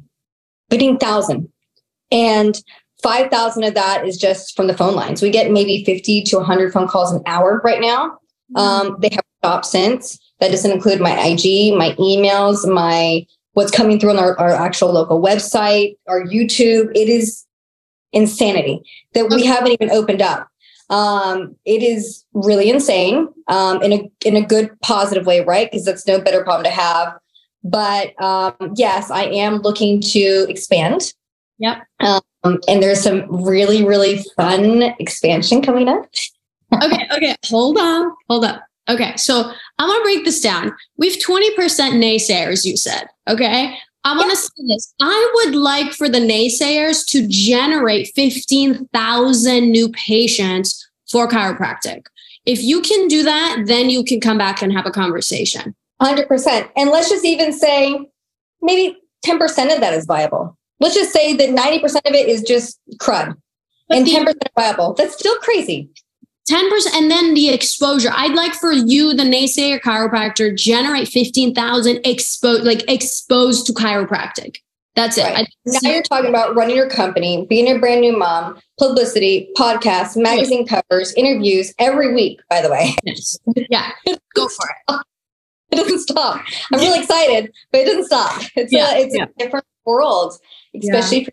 15000 0.70 1.52
and 2.12 2.62
5,000 3.04 3.64
of 3.64 3.74
that 3.76 4.08
is 4.08 4.18
just 4.18 4.56
from 4.56 4.68
the 4.68 4.76
phone 4.76 4.96
lines. 4.96 5.22
We 5.22 5.30
get 5.30 5.52
maybe 5.52 5.84
50 5.84 6.24
to 6.24 6.38
100 6.38 6.74
phone 6.74 6.88
calls 6.88 7.12
an 7.14 7.22
hour 7.26 7.62
right 7.64 7.80
now. 7.80 8.18
Um, 8.56 8.98
they 9.00 9.10
have 9.12 9.24
stopped 9.40 9.66
since. 9.66 10.20
That 10.40 10.52
doesn't 10.52 10.72
include 10.72 11.00
my 11.00 11.12
IG, 11.12 11.76
my 11.76 11.96
emails, 12.00 12.68
my 12.68 13.26
what's 13.54 13.72
coming 13.72 14.00
through 14.00 14.12
on 14.12 14.20
our, 14.20 14.38
our 14.40 14.52
actual 14.52 14.92
local 14.92 15.22
website, 15.22 15.96
our 16.08 16.24
YouTube. 16.24 16.92
It 16.96 17.10
is 17.10 17.46
insanity 18.14 18.82
that 19.14 19.30
we 19.30 19.46
haven't 19.46 19.74
even 19.74 19.92
opened 19.92 20.22
up. 20.22 20.48
Um, 20.90 21.56
it 21.66 21.84
is 21.84 22.24
really 22.34 22.70
insane 22.70 23.28
um, 23.48 23.82
in 23.82 23.94
a 23.94 24.12
in 24.26 24.36
a 24.36 24.46
good 24.46 24.70
positive 24.82 25.26
way, 25.26 25.42
right? 25.42 25.70
Because 25.70 25.86
that's 25.86 26.08
no 26.08 26.20
better 26.20 26.44
problem 26.44 26.64
to 26.66 26.70
have. 26.70 27.18
But 27.64 28.22
um, 28.22 28.56
yes, 28.76 29.12
I 29.12 29.24
am 29.24 29.58
looking 29.58 30.02
to 30.02 30.46
expand. 30.50 31.14
Yep. 31.60 31.84
Um, 32.00 32.22
and 32.68 32.84
there's 32.84 33.02
some 33.02 33.26
really, 33.44 33.84
really 33.84 34.24
fun 34.36 34.84
expansion 35.00 35.62
coming 35.62 35.88
up. 35.88 36.06
okay, 36.84 37.08
okay, 37.16 37.36
hold 37.46 37.78
on, 37.78 38.12
hold 38.30 38.46
up. 38.46 38.64
Okay, 38.90 39.16
so 39.18 39.52
I'm 39.80 39.90
gonna 39.90 40.04
break 40.04 40.24
this 40.24 40.40
down. 40.40 40.72
We've 40.98 41.18
20% 41.18 41.56
naysayers, 41.56 42.64
you 42.66 42.78
said. 42.78 43.08
Okay. 43.28 43.78
I 44.04 44.16
want 44.16 44.30
to 44.30 44.38
say 44.38 44.64
this. 44.70 44.94
I 45.02 45.32
would 45.36 45.56
like 45.56 45.92
for 45.92 46.08
the 46.08 46.20
naysayers 46.20 47.06
to 47.08 47.28
generate 47.28 48.10
15,000 48.16 49.70
new 49.70 49.90
patients 49.90 50.90
for 51.12 51.28
chiropractic. 51.28 52.06
If 52.48 52.64
you 52.64 52.82
can 52.82 53.08
do 53.10 53.24
that, 53.24 53.64
then 53.68 53.90
you 53.90 54.04
can 54.04 54.20
come 54.22 54.38
back 54.38 54.62
and 54.62 54.72
have 54.72 54.86
a 54.86 54.92
conversation. 54.92 55.76
100%. 56.02 56.70
And 56.78 56.90
let's 56.90 57.10
just 57.10 57.26
even 57.26 57.52
say 57.52 58.00
maybe 58.62 58.98
10% 59.26 59.74
of 59.74 59.82
that 59.82 59.94
is 59.94 60.06
viable. 60.06 60.58
Let's 60.80 60.96
just 60.96 61.12
say 61.12 61.34
that 61.36 61.50
90% 61.50 61.84
of 62.06 62.14
it 62.14 62.28
is 62.30 62.42
just 62.42 62.80
crud 63.02 63.36
But 63.90 63.98
and 63.98 64.08
the- 64.08 64.12
10% 64.12 64.34
viable. 64.58 64.94
That's 64.94 65.14
still 65.14 65.38
crazy. 65.40 65.90
10% 66.50 66.96
and 66.96 67.12
then 67.12 67.34
the 67.34 67.50
exposure. 67.50 68.10
I'd 68.14 68.34
like 68.34 68.54
for 68.54 68.72
you, 68.72 69.14
the 69.14 69.24
naysayer 69.24 69.82
chiropractor, 69.82 70.56
generate 70.56 71.10
15,000 71.10 72.00
exposed, 72.06 72.64
like 72.64 72.90
exposed 72.90 73.66
to 73.66 73.74
chiropractic. 73.74 74.60
That's 74.98 75.18
it. 75.18 75.24
Right. 75.24 75.48
I- 75.48 75.78
Now 75.84 75.92
you're 75.92 76.02
talking 76.02 76.30
about 76.30 76.56
running 76.56 76.76
your 76.76 76.90
company, 76.90 77.46
being 77.48 77.74
a 77.74 77.80
brand 77.80 78.02
new 78.02 78.18
mom, 78.18 78.60
publicity, 78.80 79.50
podcasts, 79.56 80.22
magazine 80.22 80.66
covers, 80.68 81.14
interviews 81.14 81.74
every 81.80 82.14
week, 82.14 82.42
by 82.50 82.62
the 82.62 82.70
way. 82.70 82.94
Yes. 83.04 83.38
Yeah, 83.70 83.92
go 84.36 84.50
for 84.50 84.66
it. 84.90 85.02
It 85.70 85.76
doesn't 85.76 86.00
stop. 86.00 86.42
I'm 86.72 86.80
really 86.80 87.00
excited, 87.00 87.52
but 87.74 87.82
it 87.82 87.86
doesn't 87.86 88.06
stop. 88.06 88.42
It's 88.56 88.72
Yeah, 88.72 88.94
a 88.96 89.00
it's 89.02 89.14
yeah. 89.16 89.26
a 89.26 89.28
different 89.38 89.66
world, 89.86 90.34
especially 90.82 91.26
for 91.26 91.32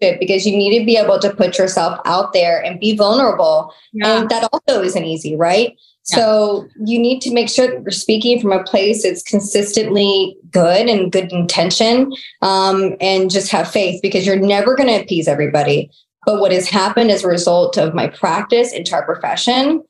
it 0.00 0.18
because 0.18 0.44
you 0.44 0.56
need 0.56 0.76
to 0.80 0.84
be 0.84 0.96
able 0.96 1.20
to 1.20 1.32
put 1.34 1.56
yourself 1.56 2.00
out 2.04 2.32
there 2.32 2.62
and 2.62 2.80
be 2.80 2.96
vulnerable. 2.96 3.72
Yeah. 3.92 4.18
And 4.22 4.28
that 4.28 4.48
also 4.52 4.82
isn't 4.82 5.04
easy, 5.04 5.36
right? 5.36 5.76
So 6.08 6.68
you 6.84 7.00
need 7.00 7.20
to 7.22 7.32
make 7.32 7.48
sure 7.48 7.66
that 7.66 7.82
you're 7.82 7.90
speaking 7.90 8.40
from 8.40 8.52
a 8.52 8.62
place 8.62 9.02
that's 9.02 9.24
consistently 9.24 10.36
good 10.52 10.88
and 10.88 11.10
good 11.10 11.32
intention 11.32 12.12
um, 12.42 12.94
and 13.00 13.28
just 13.28 13.50
have 13.50 13.68
faith 13.68 14.00
because 14.02 14.24
you're 14.24 14.36
never 14.36 14.76
going 14.76 14.88
to 14.88 15.02
appease 15.02 15.26
everybody. 15.26 15.90
But 16.24 16.40
what 16.40 16.52
has 16.52 16.68
happened 16.68 17.10
as 17.10 17.24
a 17.24 17.28
result 17.28 17.76
of 17.76 17.92
my 17.92 18.06
practice 18.06 18.72
into 18.72 18.94
our 18.94 19.04
profession, 19.04 19.82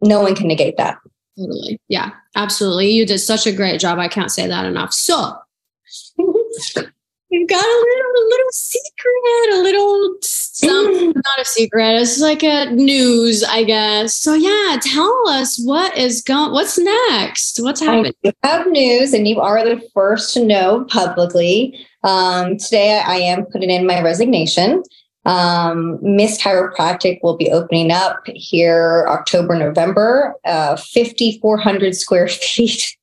no 0.00 0.20
one 0.20 0.36
can 0.36 0.46
negate 0.46 0.76
that. 0.76 0.98
Totally. 1.36 1.80
Yeah, 1.88 2.10
absolutely. 2.36 2.90
You 2.90 3.04
did 3.04 3.18
such 3.18 3.44
a 3.46 3.52
great 3.52 3.80
job. 3.80 3.98
I 3.98 4.08
can't 4.08 4.30
say 4.30 4.46
that 4.46 4.64
enough. 4.64 4.92
So 4.92 5.36
you've 7.32 7.48
got 7.48 7.64
a 7.64 7.78
little, 7.88 8.22
a 8.22 8.26
little 8.28 8.52
secret, 8.52 9.54
a 9.54 9.62
little 9.62 10.16
something, 10.20 11.12
not 11.14 11.40
a 11.40 11.44
secret. 11.44 12.00
It's 12.00 12.20
like 12.20 12.42
a 12.44 12.66
news, 12.66 13.42
I 13.42 13.64
guess. 13.64 14.14
So 14.14 14.34
yeah, 14.34 14.78
tell 14.80 15.28
us 15.28 15.60
what 15.64 15.96
is 15.96 16.22
going, 16.22 16.52
what's 16.52 16.78
next? 16.78 17.58
What's 17.60 17.80
happening? 17.80 18.12
I 18.24 18.32
have 18.46 18.66
news, 18.68 19.14
and 19.14 19.26
you 19.26 19.40
are 19.40 19.64
the 19.64 19.82
first 19.94 20.34
to 20.34 20.44
know 20.44 20.84
publicly. 20.90 21.86
Um, 22.04 22.58
today, 22.58 23.02
I 23.04 23.16
am 23.16 23.46
putting 23.46 23.70
in 23.70 23.86
my 23.86 24.02
resignation. 24.02 24.82
Um, 25.24 25.98
Miss 26.02 26.40
Chiropractic 26.42 27.20
will 27.22 27.36
be 27.36 27.50
opening 27.50 27.92
up 27.92 28.20
here 28.26 29.06
October, 29.08 29.54
November, 29.54 30.34
uh, 30.44 30.76
5,400 30.76 31.94
square 31.94 32.28
feet 32.28 32.96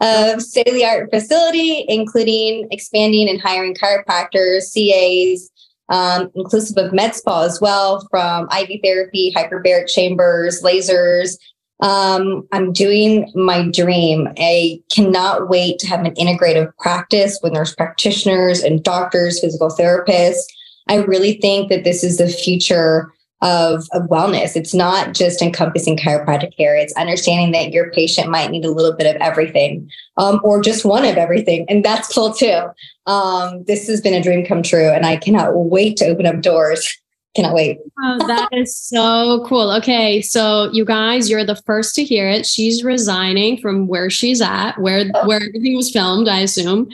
of 0.00 0.42
state 0.42 0.68
of 0.68 0.74
the 0.74 0.84
art 0.84 1.10
facility, 1.10 1.84
including 1.88 2.68
expanding 2.70 3.28
and 3.28 3.40
hiring 3.40 3.74
chiropractors, 3.74 4.72
CAs, 4.74 5.50
um, 5.88 6.30
inclusive 6.34 6.76
of 6.76 6.92
med 6.92 7.14
spa 7.14 7.42
as 7.42 7.60
well, 7.60 8.06
from 8.10 8.48
IV 8.50 8.80
therapy, 8.82 9.32
hyperbaric 9.34 9.88
chambers, 9.88 10.62
lasers. 10.62 11.38
Um, 11.80 12.46
I'm 12.52 12.72
doing 12.72 13.30
my 13.34 13.68
dream. 13.70 14.28
I 14.38 14.80
cannot 14.90 15.48
wait 15.48 15.78
to 15.80 15.86
have 15.86 16.04
an 16.04 16.14
integrative 16.14 16.74
practice 16.78 17.38
with 17.42 17.52
nurse 17.52 17.74
practitioners 17.74 18.60
and 18.60 18.82
doctors, 18.82 19.40
physical 19.40 19.68
therapists. 19.68 20.40
I 20.88 20.96
really 20.96 21.34
think 21.34 21.68
that 21.68 21.84
this 21.84 22.02
is 22.02 22.18
the 22.18 22.28
future 22.28 23.12
of, 23.42 23.86
of 23.92 24.02
wellness. 24.08 24.56
It's 24.56 24.72
not 24.74 25.14
just 25.14 25.42
encompassing 25.42 25.96
chiropractic 25.96 26.56
care, 26.56 26.74
it's 26.76 26.94
understanding 26.94 27.52
that 27.52 27.72
your 27.72 27.90
patient 27.90 28.30
might 28.30 28.50
need 28.50 28.64
a 28.64 28.70
little 28.70 28.92
bit 28.96 29.14
of 29.14 29.20
everything 29.20 29.90
um, 30.16 30.40
or 30.42 30.62
just 30.62 30.84
one 30.84 31.04
of 31.04 31.16
everything. 31.16 31.66
And 31.68 31.84
that's 31.84 32.12
cool 32.12 32.32
too. 32.32 32.62
Um, 33.06 33.62
this 33.64 33.86
has 33.88 34.00
been 34.00 34.14
a 34.14 34.22
dream 34.22 34.44
come 34.46 34.62
true, 34.62 34.88
and 34.90 35.04
I 35.06 35.16
cannot 35.16 35.50
wait 35.54 35.96
to 35.98 36.06
open 36.06 36.26
up 36.26 36.40
doors. 36.40 36.98
Cannot 37.36 37.52
wait. 37.54 37.78
Oh, 38.02 38.26
that 38.26 38.48
is 38.52 38.74
so 38.74 39.44
cool. 39.46 39.70
Okay, 39.72 40.22
so 40.22 40.70
you 40.72 40.86
guys, 40.86 41.28
you're 41.28 41.44
the 41.44 41.54
first 41.66 41.94
to 41.96 42.02
hear 42.04 42.30
it. 42.30 42.46
She's 42.46 42.82
resigning 42.82 43.58
from 43.58 43.86
where 43.88 44.08
she's 44.08 44.40
at, 44.40 44.78
where 44.80 45.04
Oh. 45.14 45.26
where 45.28 45.36
everything 45.42 45.76
was 45.76 45.90
filmed, 45.90 46.28
I 46.28 46.40
assume. 46.40 46.88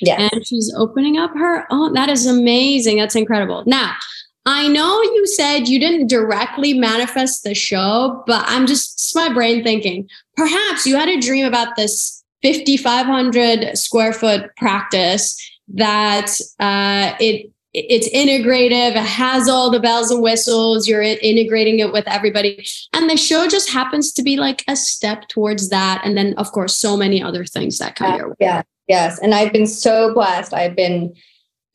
Yes. 0.00 0.30
and 0.32 0.46
she's 0.46 0.72
opening 0.76 1.18
up 1.18 1.32
her 1.34 1.66
oh 1.70 1.92
that 1.92 2.08
is 2.08 2.24
amazing 2.24 2.98
that's 2.98 3.16
incredible 3.16 3.64
now 3.66 3.94
i 4.48 4.66
know 4.66 5.00
you 5.02 5.26
said 5.26 5.68
you 5.68 5.78
didn't 5.78 6.06
directly 6.06 6.74
manifest 6.74 7.44
the 7.44 7.54
show 7.54 8.22
but 8.26 8.44
i'm 8.46 8.66
just 8.66 8.94
it's 8.94 9.14
my 9.14 9.32
brain 9.32 9.62
thinking 9.62 10.08
perhaps 10.36 10.86
you 10.86 10.96
had 10.96 11.08
a 11.08 11.20
dream 11.20 11.46
about 11.46 11.76
this 11.76 12.24
5500 12.42 13.76
square 13.76 14.12
foot 14.12 14.54
practice 14.56 15.36
that 15.74 16.30
uh, 16.60 17.14
it 17.20 17.50
it's 17.74 18.08
integrative 18.08 18.92
it 18.92 18.96
has 18.96 19.48
all 19.48 19.70
the 19.70 19.78
bells 19.78 20.10
and 20.10 20.22
whistles 20.22 20.88
you're 20.88 21.02
integrating 21.02 21.80
it 21.80 21.92
with 21.92 22.08
everybody 22.08 22.66
and 22.94 23.10
the 23.10 23.16
show 23.16 23.46
just 23.46 23.70
happens 23.70 24.10
to 24.10 24.22
be 24.22 24.36
like 24.36 24.64
a 24.68 24.74
step 24.74 25.28
towards 25.28 25.68
that 25.68 26.00
and 26.04 26.16
then 26.16 26.32
of 26.38 26.50
course 26.52 26.74
so 26.76 26.96
many 26.96 27.22
other 27.22 27.44
things 27.44 27.78
that 27.78 27.94
come 27.94 28.16
your 28.16 28.30
way 28.30 28.36
Yeah, 28.40 28.62
yes. 28.88 29.18
And 29.20 29.34
I've 29.34 29.52
been 29.52 29.66
so 29.66 30.12
blessed. 30.12 30.52
I've 30.52 30.74
been 30.74 31.14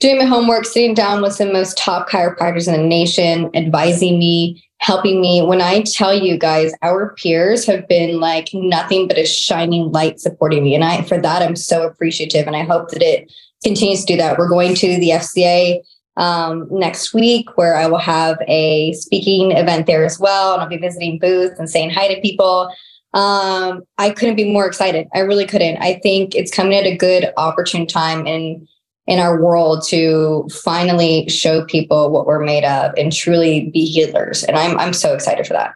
doing 0.03 0.17
my 0.17 0.25
homework, 0.25 0.65
sitting 0.65 0.93
down 0.93 1.21
with 1.21 1.33
some 1.33 1.47
of 1.47 1.53
the 1.53 1.59
most 1.59 1.77
top 1.77 2.09
chiropractors 2.09 2.67
in 2.67 2.73
the 2.73 2.87
nation, 2.87 3.49
advising 3.55 4.19
me, 4.19 4.61
helping 4.79 5.21
me. 5.21 5.41
When 5.41 5.61
I 5.61 5.81
tell 5.81 6.13
you 6.13 6.37
guys, 6.37 6.73
our 6.81 7.15
peers 7.15 7.65
have 7.65 7.87
been 7.87 8.19
like 8.19 8.49
nothing 8.53 9.07
but 9.07 9.17
a 9.17 9.25
shining 9.25 9.91
light 9.93 10.19
supporting 10.19 10.61
me. 10.63 10.75
And 10.75 10.83
I 10.83 11.03
for 11.03 11.17
that 11.19 11.41
I'm 11.41 11.55
so 11.55 11.87
appreciative. 11.87 12.47
And 12.47 12.55
I 12.55 12.63
hope 12.63 12.89
that 12.89 13.01
it 13.01 13.31
continues 13.63 14.03
to 14.03 14.13
do 14.13 14.17
that. 14.17 14.37
We're 14.37 14.49
going 14.49 14.75
to 14.75 14.99
the 14.99 15.11
FCA 15.11 15.79
um, 16.17 16.67
next 16.69 17.13
week 17.13 17.57
where 17.57 17.77
I 17.77 17.87
will 17.87 17.97
have 17.97 18.37
a 18.47 18.91
speaking 18.93 19.53
event 19.53 19.87
there 19.87 20.03
as 20.03 20.19
well. 20.19 20.53
And 20.53 20.61
I'll 20.61 20.67
be 20.67 20.77
visiting 20.77 21.17
booths 21.17 21.57
and 21.57 21.69
saying 21.69 21.91
hi 21.91 22.13
to 22.13 22.19
people 22.19 22.69
um, 23.13 23.83
I 23.99 24.09
couldn't 24.09 24.37
be 24.37 24.51
more 24.51 24.65
excited. 24.65 25.07
I 25.13 25.19
really 25.19 25.45
couldn't. 25.45 25.77
I 25.77 25.99
think 26.01 26.33
it's 26.33 26.51
coming 26.51 26.73
at 26.73 26.85
a 26.85 26.97
good 26.97 27.31
opportune 27.37 27.85
time 27.85 28.25
in 28.25 28.67
in 29.07 29.19
our 29.19 29.41
world 29.41 29.83
to 29.87 30.47
finally 30.51 31.27
show 31.29 31.65
people 31.65 32.09
what 32.09 32.25
we're 32.25 32.43
made 32.43 32.63
of 32.63 32.93
and 32.97 33.11
truly 33.11 33.69
be 33.69 33.85
healers. 33.85 34.43
And 34.43 34.57
I'm 34.57 34.77
I'm 34.79 34.93
so 34.93 35.13
excited 35.13 35.45
for 35.45 35.53
that. 35.53 35.73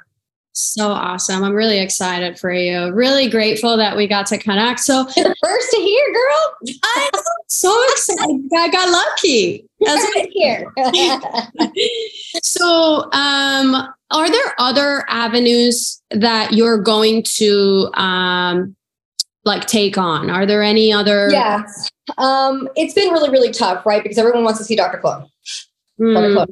So 0.54 0.90
awesome. 0.90 1.44
I'm 1.44 1.54
really 1.54 1.78
excited 1.78 2.40
for 2.40 2.52
you. 2.52 2.92
Really 2.92 3.30
grateful 3.30 3.78
that 3.78 3.96
we 3.96 4.08
got 4.08 4.26
to 4.28 4.40
connect. 4.40 4.80
So 4.80 5.06
You're 5.16 5.30
the 5.30 5.36
first 5.44 5.70
to 5.70 5.78
hear, 5.78 6.14
girl. 6.14 6.74
I'm 6.84 7.22
so 7.48 7.84
excited. 7.92 8.50
I 8.56 8.70
got 8.70 8.90
lucky. 8.90 9.66
That's 9.82 10.04
First 10.16 10.30
here. 10.32 10.74
so 12.42 13.12
um 13.12 13.88
are 14.10 14.32
there 14.32 14.56
other 14.58 15.06
avenues 15.10 16.02
that 16.10 16.54
you're 16.54 16.82
going 16.82 17.24
to 17.36 17.92
um 17.94 18.76
like 19.48 19.66
take 19.66 19.98
on? 19.98 20.30
Are 20.30 20.46
there 20.46 20.62
any 20.62 20.94
other 20.94 21.30
Yeah, 21.32 21.64
Um, 22.18 22.70
it's 22.76 22.94
been 22.94 23.10
really, 23.12 23.30
really 23.30 23.52
tough, 23.52 23.86
right? 23.86 24.04
Because 24.04 24.18
everyone 24.18 24.44
wants 24.44 24.60
to 24.60 24.66
see 24.66 24.76
Dr. 24.76 25.00
Colón. 25.00 25.28
Mm, 26.00 26.48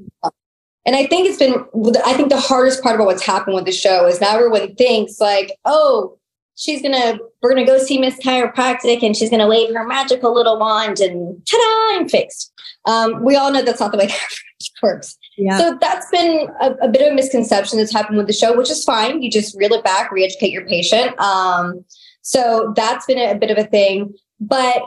And 0.88 0.96
I 0.96 1.06
think 1.06 1.28
it's 1.28 1.38
been, 1.38 1.54
I 2.06 2.14
think 2.14 2.30
the 2.30 2.40
hardest 2.40 2.82
part 2.82 2.96
about 2.96 3.06
what's 3.06 3.24
happened 3.24 3.56
with 3.56 3.66
the 3.66 3.72
show 3.72 4.08
is 4.08 4.20
now 4.22 4.36
everyone 4.36 4.74
thinks 4.76 5.20
like, 5.20 5.52
oh, 5.66 6.18
she's 6.56 6.82
going 6.82 6.94
to, 6.94 7.20
we're 7.42 7.54
to 7.56 7.64
go 7.66 7.78
see 7.78 7.98
Miss 7.98 8.16
Chiropractic 8.18 9.04
and 9.04 9.16
she's 9.16 9.30
going 9.30 9.40
to 9.42 9.48
wave 9.48 9.74
her 9.76 9.86
magical 9.86 10.34
little 10.34 10.58
wand 10.60 11.00
and 11.00 11.46
ta-da, 11.46 12.00
I'm 12.00 12.08
fixed. 12.10 12.52
Um, 12.86 13.24
we 13.24 13.36
all 13.36 13.52
know 13.52 13.62
that's 13.64 13.80
not 13.80 13.92
the 13.92 13.98
way 13.98 14.08
chiropractic 14.08 14.82
works. 14.84 15.18
yeah. 15.38 15.58
So 15.58 15.78
that's 15.82 16.10
been 16.12 16.48
a, 16.62 16.72
a 16.84 16.88
bit 16.88 17.02
of 17.02 17.12
a 17.14 17.16
misconception 17.16 17.78
that's 17.80 17.92
happened 17.94 18.18
with 18.18 18.28
the 18.28 18.34
show, 18.34 18.56
which 18.56 18.70
is 18.72 18.84
fine. 18.84 19.22
You 19.22 19.30
just 19.32 19.56
reel 19.58 19.74
it 19.74 19.84
back, 19.84 20.12
re-educate 20.12 20.52
your 20.52 20.66
patient. 20.66 21.20
Um, 21.20 21.84
so 22.26 22.74
that's 22.76 23.06
been 23.06 23.20
a, 23.20 23.38
bit 23.38 23.52
of 23.52 23.58
a 23.60 23.68
thing. 23.68 24.12
But 24.40 24.82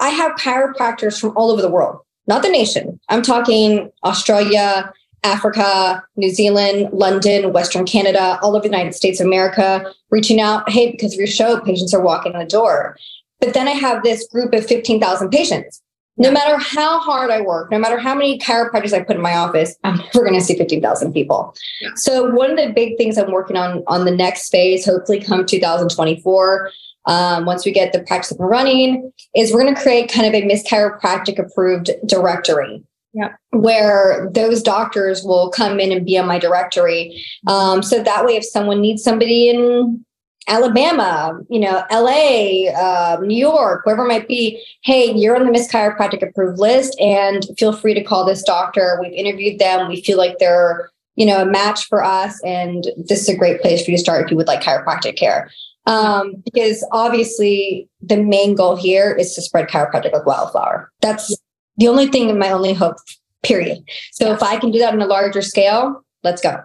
I 0.00 0.10
have 0.10 0.32
chiropractors 0.32 1.18
from 1.18 1.34
all 1.34 1.50
over 1.50 1.62
the 1.62 1.70
world, 1.70 2.00
not 2.26 2.42
the 2.42 2.50
nation. 2.50 3.00
I'm 3.08 3.22
talking 3.22 3.90
Australia, 4.04 4.92
Africa, 5.24 6.04
New 6.16 6.28
Zealand, 6.28 6.90
London, 6.92 7.54
Western 7.54 7.86
Canada, 7.86 8.38
all 8.42 8.54
over 8.54 8.68
the 8.68 8.68
United 8.68 8.94
States 8.94 9.18
of 9.18 9.26
America, 9.26 9.90
reaching 10.10 10.42
out, 10.42 10.68
hey, 10.68 10.90
because 10.90 11.14
of 11.14 11.18
your 11.18 11.26
show, 11.26 11.58
patients 11.60 11.94
are 11.94 12.02
walking 12.02 12.34
in 12.34 12.38
the 12.38 12.44
door. 12.44 12.98
But 13.40 13.54
then 13.54 13.66
I 13.66 13.72
have 13.72 14.02
this 14.02 14.28
group 14.28 14.52
of 14.52 14.66
15,000 14.66 15.30
patients. 15.30 15.82
No 16.18 16.30
matter 16.32 16.56
how 16.58 16.98
hard 17.00 17.30
I 17.30 17.40
work, 17.40 17.70
no 17.70 17.78
matter 17.78 17.98
how 17.98 18.14
many 18.14 18.38
chiropractors 18.38 18.92
I 18.92 19.02
put 19.02 19.16
in 19.16 19.22
my 19.22 19.36
office, 19.36 19.76
I'm 19.84 19.96
never 19.98 20.20
going 20.20 20.34
to 20.34 20.40
see 20.40 20.56
15,000 20.56 21.12
people. 21.12 21.54
Yeah. 21.80 21.90
So 21.94 22.30
one 22.34 22.50
of 22.50 22.56
the 22.56 22.72
big 22.72 22.96
things 22.96 23.16
I'm 23.16 23.30
working 23.30 23.56
on 23.56 23.84
on 23.86 24.04
the 24.04 24.10
next 24.10 24.50
phase, 24.50 24.84
hopefully 24.84 25.20
come 25.20 25.46
2024, 25.46 26.70
um, 27.06 27.46
once 27.46 27.64
we 27.64 27.72
get 27.72 27.92
the 27.92 28.00
practice 28.00 28.32
up 28.32 28.40
and 28.40 28.48
running, 28.48 29.12
is 29.34 29.52
we're 29.52 29.62
going 29.62 29.74
to 29.74 29.80
create 29.80 30.10
kind 30.10 30.26
of 30.26 30.34
a 30.34 30.44
Miss 30.44 30.62
Chiropractic 30.68 31.38
approved 31.38 31.90
directory. 32.06 32.82
Yeah. 33.14 33.32
Where 33.50 34.30
those 34.32 34.62
doctors 34.62 35.24
will 35.24 35.50
come 35.50 35.80
in 35.80 35.90
and 35.90 36.04
be 36.04 36.18
on 36.18 36.26
my 36.26 36.38
directory. 36.38 37.24
Um, 37.46 37.82
so 37.82 38.02
that 38.02 38.24
way, 38.26 38.36
if 38.36 38.44
someone 38.44 38.80
needs 38.80 39.02
somebody 39.02 39.48
in 39.48 40.04
Alabama, 40.48 41.38
you 41.48 41.60
know, 41.60 41.84
LA, 41.92 42.70
uh, 42.70 43.18
New 43.20 43.36
York, 43.36 43.84
wherever 43.84 44.04
it 44.04 44.08
might 44.08 44.26
be, 44.26 44.62
hey, 44.82 45.12
you're 45.12 45.36
on 45.36 45.44
the 45.44 45.52
Miss 45.52 45.70
Chiropractic 45.70 46.26
approved 46.26 46.58
list 46.58 46.98
and 47.00 47.46
feel 47.58 47.72
free 47.72 47.94
to 47.94 48.02
call 48.02 48.24
this 48.24 48.42
doctor. 48.42 48.98
We've 49.00 49.12
interviewed 49.12 49.58
them. 49.58 49.88
We 49.88 50.02
feel 50.02 50.18
like 50.18 50.38
they're, 50.38 50.90
you 51.16 51.26
know, 51.26 51.42
a 51.42 51.46
match 51.46 51.86
for 51.86 52.02
us. 52.02 52.42
And 52.44 52.86
this 52.96 53.22
is 53.22 53.28
a 53.28 53.36
great 53.36 53.60
place 53.60 53.84
for 53.84 53.90
you 53.90 53.96
to 53.96 54.02
start 54.02 54.24
if 54.24 54.30
you 54.30 54.36
would 54.36 54.46
like 54.46 54.62
chiropractic 54.62 55.16
care. 55.16 55.50
Um, 55.86 56.42
because 56.44 56.86
obviously 56.92 57.88
the 58.00 58.22
main 58.22 58.54
goal 58.54 58.76
here 58.76 59.12
is 59.12 59.34
to 59.34 59.42
spread 59.42 59.68
chiropractic 59.68 60.12
like 60.12 60.26
wildflower. 60.26 60.90
That's 61.00 61.34
the 61.76 61.88
only 61.88 62.08
thing 62.08 62.28
and 62.28 62.38
my 62.38 62.50
only 62.50 62.74
hope, 62.74 62.96
period. 63.42 63.82
So 64.12 64.32
if 64.32 64.42
I 64.42 64.58
can 64.58 64.70
do 64.70 64.78
that 64.80 64.92
on 64.92 65.00
a 65.00 65.06
larger 65.06 65.40
scale, 65.40 66.04
let's 66.22 66.42
go. 66.42 66.62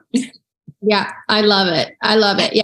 Yeah, 0.85 1.09
I 1.29 1.41
love 1.41 1.69
it. 1.69 1.95
I 2.01 2.15
love 2.15 2.39
it. 2.39 2.53
Yeah. 2.53 2.62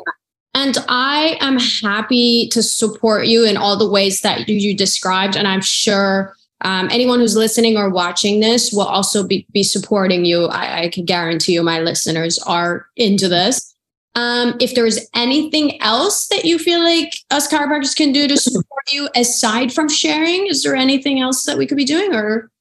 And 0.59 0.77
I 0.89 1.37
am 1.39 1.57
happy 1.57 2.49
to 2.49 2.61
support 2.61 3.27
you 3.27 3.45
in 3.45 3.55
all 3.55 3.77
the 3.77 3.89
ways 3.89 4.19
that 4.21 4.49
you, 4.49 4.75
described. 4.75 5.37
And 5.37 5.47
I'm 5.47 5.61
sure 5.61 6.35
um, 6.61 6.89
anyone 6.91 7.19
who's 7.19 7.37
listening 7.37 7.77
or 7.77 7.89
watching 7.89 8.41
this 8.41 8.73
will 8.73 8.81
also 8.81 9.25
be, 9.25 9.47
be 9.53 9.63
supporting 9.63 10.25
you. 10.25 10.47
I, 10.47 10.81
I 10.81 10.89
can 10.89 11.05
guarantee 11.05 11.53
you 11.53 11.63
my 11.63 11.79
listeners 11.79 12.39
are 12.39 12.87
into 12.97 13.29
this. 13.29 13.73
Um, 14.15 14.57
if 14.59 14.75
there's 14.75 14.99
anything 15.15 15.81
else 15.81 16.27
that 16.27 16.43
you 16.43 16.59
feel 16.59 16.83
like 16.83 17.13
us 17.31 17.49
chiropractors 17.49 17.95
can 17.95 18.11
do 18.11 18.27
to 18.27 18.35
support 18.35 18.83
you 18.91 19.07
aside 19.15 19.71
from 19.71 19.87
sharing, 19.87 20.47
is 20.47 20.61
there 20.63 20.75
anything 20.75 21.21
else 21.21 21.45
that 21.45 21.57
we 21.57 21.67
could 21.67 21.77
be 21.77 21.85
doing 21.85 22.13
or? 22.13 22.51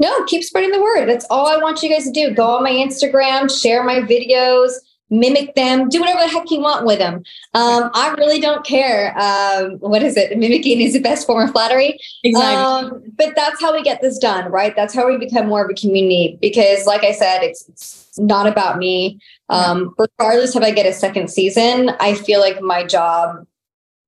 No, 0.00 0.24
keep 0.24 0.42
spreading 0.42 0.72
the 0.72 0.82
word. 0.82 1.06
That's 1.06 1.26
all 1.30 1.46
I 1.46 1.58
want 1.58 1.80
you 1.82 1.90
guys 1.90 2.04
to 2.06 2.10
do. 2.10 2.34
Go 2.34 2.56
on 2.56 2.64
my 2.64 2.72
Instagram, 2.72 3.48
share 3.48 3.84
my 3.84 4.00
videos, 4.00 4.72
mimic 5.10 5.54
them, 5.54 5.88
do 5.88 6.00
whatever 6.00 6.20
the 6.20 6.28
heck 6.28 6.50
you 6.50 6.60
want 6.60 6.84
with 6.84 6.98
them. 6.98 7.22
Um, 7.54 7.90
I 7.94 8.14
really 8.18 8.40
don't 8.40 8.64
care. 8.64 9.16
Um, 9.18 9.72
what 9.78 10.02
is 10.02 10.16
it? 10.16 10.36
Mimicking 10.36 10.80
is 10.80 10.94
the 10.94 11.00
best 11.00 11.26
form 11.26 11.46
of 11.46 11.52
flattery. 11.52 11.98
Exactly. 12.24 12.90
Um, 12.90 13.02
but 13.16 13.34
that's 13.36 13.60
how 13.60 13.72
we 13.72 13.82
get 13.82 14.02
this 14.02 14.18
done, 14.18 14.50
right? 14.50 14.74
That's 14.74 14.94
how 14.94 15.06
we 15.06 15.16
become 15.16 15.46
more 15.46 15.64
of 15.64 15.70
a 15.70 15.74
community. 15.74 16.38
Because, 16.40 16.86
like 16.86 17.04
I 17.04 17.12
said, 17.12 17.42
it's, 17.42 17.68
it's 17.68 18.18
not 18.18 18.46
about 18.46 18.78
me. 18.78 19.20
Um, 19.48 19.94
regardless 19.98 20.56
if 20.56 20.62
I 20.62 20.72
get 20.72 20.86
a 20.86 20.92
second 20.92 21.30
season, 21.30 21.90
I 22.00 22.14
feel 22.14 22.40
like 22.40 22.60
my 22.60 22.84
job 22.84 23.46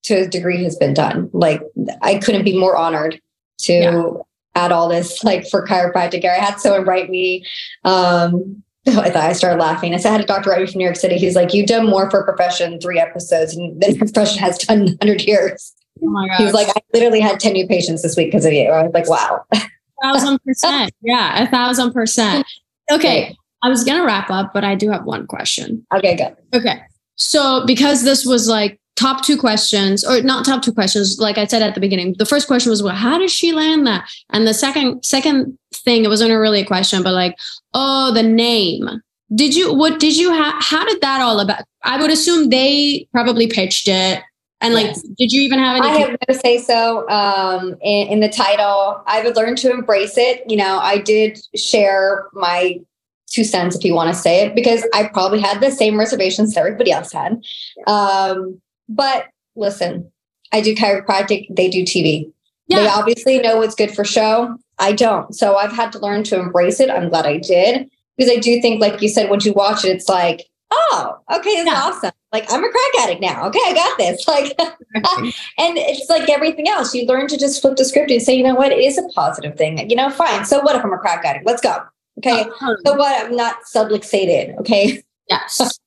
to 0.04 0.22
a 0.22 0.28
degree 0.28 0.64
has 0.64 0.76
been 0.76 0.94
done. 0.94 1.30
Like 1.32 1.62
I 2.02 2.18
couldn't 2.18 2.44
be 2.44 2.58
more 2.58 2.76
honored 2.76 3.20
to 3.58 3.72
yeah. 3.72 4.12
add 4.54 4.72
all 4.72 4.88
this 4.88 5.22
like 5.22 5.46
for 5.48 5.66
chiropractic. 5.66 6.22
care. 6.22 6.34
I 6.34 6.44
had 6.44 6.58
someone 6.58 6.84
write 6.84 7.10
me 7.10 7.44
um, 7.84 8.62
I 8.96 9.10
thought 9.10 9.24
I 9.24 9.32
started 9.32 9.60
laughing. 9.60 9.94
I 9.94 9.98
said, 9.98 10.10
I 10.10 10.12
had 10.12 10.20
a 10.20 10.26
doctor 10.26 10.50
write 10.50 10.60
me 10.60 10.66
from 10.66 10.78
New 10.78 10.84
York 10.84 10.96
City. 10.96 11.16
He's 11.16 11.36
like, 11.36 11.52
You've 11.52 11.66
done 11.66 11.86
more 11.86 12.10
for 12.10 12.20
a 12.20 12.24
profession, 12.24 12.80
three 12.80 12.98
episodes, 12.98 13.54
and 13.54 13.80
the 13.80 13.94
profession 13.98 14.38
has 14.38 14.58
done 14.58 14.80
100 15.00 15.22
years. 15.22 15.74
Oh 16.02 16.08
my 16.08 16.26
God. 16.28 16.36
He 16.36 16.44
was 16.44 16.54
like, 16.54 16.68
I 16.68 16.80
literally 16.94 17.20
had 17.20 17.40
10 17.40 17.52
new 17.52 17.66
patients 17.66 18.02
this 18.02 18.16
week 18.16 18.28
because 18.28 18.44
of 18.44 18.52
you. 18.52 18.68
I 18.68 18.82
was 18.84 18.92
like, 18.92 19.08
Wow. 19.08 19.44
A 19.52 19.60
thousand 20.02 20.38
percent. 20.44 20.92
Yeah, 21.02 21.42
a 21.42 21.48
thousand 21.48 21.92
percent. 21.92 22.46
Okay. 22.90 23.36
I 23.62 23.68
was 23.68 23.82
going 23.84 23.98
to 23.98 24.06
wrap 24.06 24.30
up, 24.30 24.52
but 24.54 24.64
I 24.64 24.76
do 24.76 24.90
have 24.90 25.04
one 25.04 25.26
question. 25.26 25.84
Okay, 25.94 26.16
good. 26.16 26.36
Okay. 26.54 26.80
So, 27.16 27.66
because 27.66 28.04
this 28.04 28.24
was 28.24 28.48
like 28.48 28.77
top 28.98 29.22
two 29.22 29.36
questions, 29.36 30.04
or 30.04 30.20
not 30.22 30.44
top 30.44 30.60
two 30.60 30.72
questions, 30.72 31.18
like 31.20 31.38
I 31.38 31.46
said 31.46 31.62
at 31.62 31.74
the 31.74 31.80
beginning, 31.80 32.16
the 32.18 32.26
first 32.26 32.48
question 32.48 32.70
was, 32.70 32.82
well, 32.82 32.94
how 32.94 33.16
did 33.16 33.30
she 33.30 33.52
land 33.52 33.86
that? 33.86 34.10
And 34.30 34.46
the 34.46 34.52
second, 34.52 35.04
second 35.04 35.56
thing, 35.72 36.04
it 36.04 36.08
wasn't 36.08 36.32
really 36.32 36.60
a 36.60 36.66
question, 36.66 37.04
but 37.04 37.14
like, 37.14 37.38
oh, 37.74 38.12
the 38.12 38.24
name. 38.24 38.88
Did 39.34 39.54
you, 39.54 39.72
what 39.72 40.00
did 40.00 40.16
you 40.16 40.32
have? 40.32 40.54
How 40.58 40.84
did 40.84 41.00
that 41.00 41.20
all 41.20 41.38
about? 41.38 41.62
I 41.84 42.00
would 42.00 42.10
assume 42.10 42.48
they 42.48 43.06
probably 43.12 43.46
pitched 43.46 43.86
it. 43.86 44.22
And 44.60 44.74
like, 44.74 44.86
yes. 44.86 45.02
did 45.16 45.30
you 45.30 45.42
even 45.42 45.60
have 45.60 45.76
any? 45.76 45.86
I 45.86 45.98
have 45.98 46.16
no 46.28 46.34
say 46.34 46.58
so 46.58 47.08
um, 47.08 47.76
in, 47.80 48.08
in 48.08 48.20
the 48.20 48.28
title. 48.28 49.00
I 49.06 49.22
would 49.22 49.36
learn 49.36 49.54
to 49.56 49.70
embrace 49.70 50.18
it. 50.18 50.42
You 50.50 50.56
know, 50.56 50.80
I 50.80 50.98
did 50.98 51.38
share 51.54 52.26
my 52.32 52.80
two 53.28 53.44
cents 53.44 53.76
if 53.76 53.84
you 53.84 53.94
want 53.94 54.12
to 54.12 54.20
say 54.20 54.44
it 54.44 54.56
because 54.56 54.84
I 54.92 55.06
probably 55.06 55.40
had 55.40 55.60
the 55.60 55.70
same 55.70 55.96
reservations 55.96 56.54
that 56.54 56.60
everybody 56.60 56.90
else 56.90 57.12
had. 57.12 57.40
Um, 57.86 58.60
but 58.88 59.26
listen, 59.56 60.10
I 60.52 60.60
do 60.60 60.74
chiropractic, 60.74 61.54
they 61.54 61.68
do 61.68 61.82
TV. 61.82 62.32
Yeah. 62.66 62.80
They 62.80 62.88
obviously 62.88 63.38
know 63.38 63.58
what's 63.58 63.74
good 63.74 63.94
for 63.94 64.04
show. 64.04 64.56
I 64.78 64.92
don't. 64.92 65.34
So 65.34 65.56
I've 65.56 65.72
had 65.72 65.90
to 65.92 65.98
learn 65.98 66.22
to 66.24 66.38
embrace 66.38 66.80
it. 66.80 66.90
I'm 66.90 67.08
glad 67.08 67.26
I 67.26 67.38
did 67.38 67.90
because 68.16 68.30
I 68.30 68.36
do 68.36 68.60
think, 68.60 68.80
like 68.80 69.00
you 69.00 69.08
said, 69.08 69.30
once 69.30 69.44
you 69.44 69.52
watch 69.52 69.84
it, 69.84 69.88
it's 69.88 70.08
like, 70.08 70.46
oh, 70.70 71.18
okay, 71.32 71.54
this 71.56 71.66
yeah. 71.66 71.88
is 71.88 71.96
awesome. 71.96 72.10
Like 72.30 72.52
I'm 72.52 72.62
a 72.62 72.68
crack 72.70 73.04
addict 73.04 73.22
now. 73.22 73.46
Okay, 73.46 73.60
I 73.64 73.74
got 73.74 73.98
this. 73.98 74.24
Like, 74.28 74.54
and 75.58 75.78
it's 75.78 76.08
like 76.10 76.28
everything 76.28 76.68
else. 76.68 76.94
You 76.94 77.06
learn 77.06 77.26
to 77.28 77.38
just 77.38 77.60
flip 77.60 77.76
the 77.76 77.84
script 77.84 78.10
and 78.10 78.20
say, 78.20 78.34
you 78.34 78.42
know 78.42 78.54
what, 78.54 78.72
it 78.72 78.78
is 78.78 78.98
a 78.98 79.02
positive 79.14 79.56
thing. 79.56 79.88
You 79.88 79.96
know, 79.96 80.10
fine. 80.10 80.44
So 80.44 80.60
what 80.60 80.76
if 80.76 80.84
I'm 80.84 80.92
a 80.92 80.98
crack 80.98 81.24
addict? 81.24 81.46
Let's 81.46 81.62
go. 81.62 81.76
Okay. 82.18 82.42
Uh-huh. 82.42 82.76
So 82.84 82.94
what? 82.94 83.26
I'm 83.26 83.36
not 83.36 83.56
subluxated. 83.74 84.58
Okay. 84.58 85.02
Yes. 85.28 85.78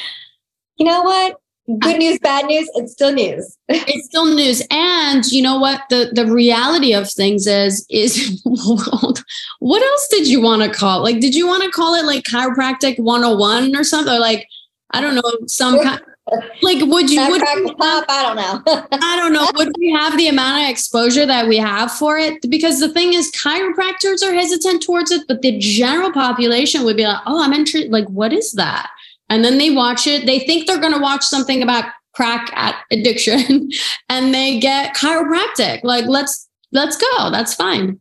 you 0.76 0.86
know 0.86 1.02
what? 1.02 1.36
Good 1.78 1.98
news, 1.98 2.18
bad 2.18 2.46
news, 2.46 2.68
it's 2.74 2.92
still 2.92 3.12
news. 3.12 3.56
it's 3.68 4.06
still 4.06 4.26
news. 4.26 4.62
And 4.70 5.24
you 5.26 5.42
know 5.42 5.58
what? 5.58 5.82
The 5.90 6.10
the 6.12 6.26
reality 6.26 6.92
of 6.92 7.10
things 7.10 7.46
is 7.46 7.86
is 7.90 8.40
what 8.44 9.82
else 9.82 10.08
did 10.10 10.26
you 10.26 10.40
want 10.40 10.62
to 10.62 10.70
call? 10.70 11.02
Like, 11.02 11.20
did 11.20 11.34
you 11.34 11.46
want 11.46 11.62
to 11.64 11.70
call 11.70 11.94
it 11.94 12.04
like 12.04 12.24
chiropractic 12.24 12.98
101 12.98 13.76
or 13.76 13.84
something? 13.84 14.12
Or 14.12 14.18
like, 14.18 14.48
I 14.90 15.00
don't 15.00 15.14
know, 15.14 15.46
some 15.46 15.82
kind 15.82 16.00
like 16.62 16.78
would 16.82 17.10
you 17.10 17.28
would 17.28 17.42
pop? 17.78 18.04
I 18.08 18.22
don't 18.22 18.36
know. 18.36 18.88
I 18.92 19.16
don't 19.16 19.32
know. 19.32 19.50
Would 19.54 19.72
we 19.78 19.90
have 19.92 20.16
the 20.16 20.28
amount 20.28 20.64
of 20.64 20.70
exposure 20.70 21.26
that 21.26 21.48
we 21.48 21.56
have 21.56 21.92
for 21.92 22.18
it? 22.18 22.48
Because 22.48 22.80
the 22.80 22.88
thing 22.88 23.14
is, 23.14 23.32
chiropractors 23.32 24.22
are 24.22 24.32
hesitant 24.32 24.82
towards 24.82 25.10
it, 25.10 25.22
but 25.26 25.42
the 25.42 25.58
general 25.58 26.12
population 26.12 26.84
would 26.84 26.96
be 26.96 27.04
like, 27.04 27.22
"Oh, 27.26 27.42
I'm 27.42 27.52
interested. 27.52 27.90
Like, 27.90 28.08
what 28.08 28.32
is 28.32 28.52
that?" 28.52 28.90
And 29.30 29.44
then 29.44 29.56
they 29.56 29.70
watch 29.70 30.06
it. 30.06 30.26
They 30.26 30.40
think 30.40 30.66
they're 30.66 30.80
going 30.80 30.92
to 30.92 30.98
watch 30.98 31.24
something 31.24 31.62
about 31.62 31.84
crack 32.14 32.52
addiction 32.90 33.70
and 34.08 34.34
they 34.34 34.58
get 34.58 34.94
chiropractic. 34.94 35.82
Like, 35.84 36.04
let's, 36.06 36.48
let's 36.72 36.96
go. 36.96 37.30
That's 37.30 37.54
fine. 37.54 38.00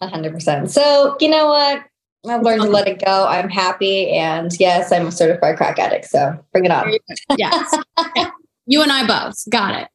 A 0.00 0.08
hundred 0.08 0.32
percent. 0.32 0.70
So 0.70 1.16
you 1.20 1.28
know 1.28 1.46
what? 1.48 1.84
I've 2.26 2.42
learned 2.42 2.62
to 2.62 2.68
let 2.68 2.88
it 2.88 3.02
go. 3.04 3.26
I'm 3.26 3.48
happy. 3.48 4.10
And 4.10 4.50
yes, 4.58 4.92
I'm 4.92 5.06
a 5.06 5.12
certified 5.12 5.56
crack 5.56 5.78
addict. 5.78 6.06
So 6.06 6.38
bring 6.52 6.64
it 6.64 6.70
on. 6.70 6.92
yes. 7.36 7.74
you 8.66 8.82
and 8.82 8.90
I 8.90 9.06
both 9.06 9.36
got 9.50 9.80
it. 9.80 9.88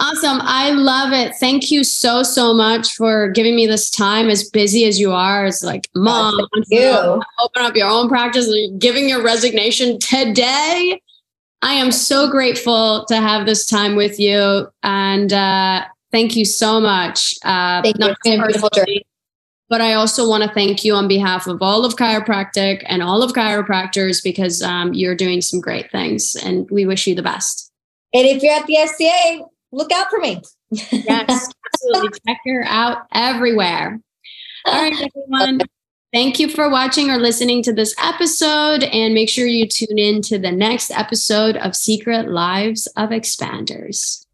Awesome. 0.00 0.38
I 0.42 0.70
love 0.70 1.12
it. 1.12 1.34
Thank 1.36 1.70
you 1.70 1.84
so, 1.84 2.22
so 2.22 2.54
much 2.54 2.92
for 2.94 3.28
giving 3.28 3.56
me 3.56 3.66
this 3.66 3.90
time. 3.90 4.28
As 4.28 4.48
busy 4.48 4.84
as 4.86 4.98
you 4.98 5.12
are, 5.12 5.46
it's 5.46 5.62
like, 5.62 5.88
mom, 5.94 6.38
you 6.68 7.22
open 7.40 7.62
up 7.62 7.76
your 7.76 7.88
own 7.88 8.08
practice, 8.08 8.48
giving 8.78 9.08
your 9.08 9.22
resignation 9.22 9.98
today. 9.98 11.00
I 11.62 11.72
am 11.74 11.92
so 11.92 12.30
grateful 12.30 13.04
to 13.08 13.16
have 13.16 13.46
this 13.46 13.66
time 13.66 13.96
with 13.96 14.20
you. 14.20 14.68
And 14.82 15.32
uh, 15.32 15.84
thank 16.12 16.36
you 16.36 16.44
so 16.44 16.80
much. 16.80 17.34
Uh, 17.44 17.82
thank 17.82 17.96
you. 17.98 18.14
beautiful 18.24 18.70
journey. 18.70 19.04
But 19.70 19.80
I 19.80 19.94
also 19.94 20.28
want 20.28 20.44
to 20.44 20.52
thank 20.52 20.84
you 20.84 20.94
on 20.94 21.08
behalf 21.08 21.46
of 21.46 21.62
all 21.62 21.84
of 21.84 21.94
chiropractic 21.94 22.82
and 22.86 23.02
all 23.02 23.22
of 23.22 23.32
chiropractors 23.32 24.22
because 24.22 24.62
um, 24.62 24.92
you're 24.92 25.16
doing 25.16 25.40
some 25.40 25.58
great 25.58 25.90
things 25.90 26.36
and 26.36 26.70
we 26.70 26.84
wish 26.84 27.06
you 27.06 27.14
the 27.14 27.22
best. 27.22 27.72
And 28.12 28.26
if 28.26 28.42
you're 28.42 28.52
at 28.52 28.66
the 28.66 28.76
SCA, 28.86 29.44
look 29.74 29.92
out 29.92 30.08
for 30.08 30.18
me. 30.18 30.40
yes, 30.70 31.52
absolutely. 31.74 32.18
Check 32.26 32.38
her 32.46 32.64
out 32.66 33.06
everywhere. 33.12 34.00
All 34.66 34.82
right, 34.82 34.92
everyone. 34.92 35.60
Thank 36.12 36.38
you 36.38 36.48
for 36.48 36.70
watching 36.70 37.10
or 37.10 37.18
listening 37.18 37.62
to 37.64 37.72
this 37.72 37.94
episode. 38.00 38.84
And 38.84 39.14
make 39.14 39.28
sure 39.28 39.46
you 39.46 39.66
tune 39.66 39.98
in 39.98 40.22
to 40.22 40.38
the 40.38 40.52
next 40.52 40.90
episode 40.92 41.56
of 41.56 41.74
Secret 41.74 42.28
Lives 42.28 42.86
of 42.96 43.10
Expanders. 43.10 44.24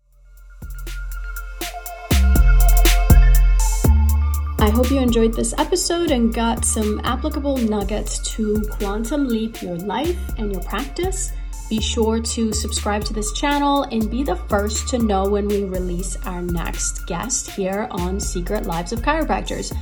I 4.60 4.68
hope 4.68 4.90
you 4.90 4.98
enjoyed 4.98 5.32
this 5.32 5.54
episode 5.56 6.10
and 6.10 6.34
got 6.34 6.66
some 6.66 7.00
applicable 7.02 7.56
nuggets 7.56 8.18
to 8.34 8.62
quantum 8.72 9.26
leap 9.26 9.62
your 9.62 9.76
life 9.76 10.18
and 10.36 10.52
your 10.52 10.62
practice. 10.62 11.32
Be 11.70 11.80
sure 11.80 12.20
to 12.20 12.52
subscribe 12.52 13.04
to 13.04 13.12
this 13.12 13.32
channel 13.32 13.84
and 13.84 14.10
be 14.10 14.24
the 14.24 14.34
first 14.34 14.88
to 14.88 14.98
know 14.98 15.28
when 15.28 15.46
we 15.46 15.62
release 15.62 16.16
our 16.26 16.42
next 16.42 17.06
guest 17.06 17.52
here 17.52 17.86
on 17.92 18.18
Secret 18.18 18.66
Lives 18.66 18.92
of 18.92 19.02
Chiropractors. 19.02 19.72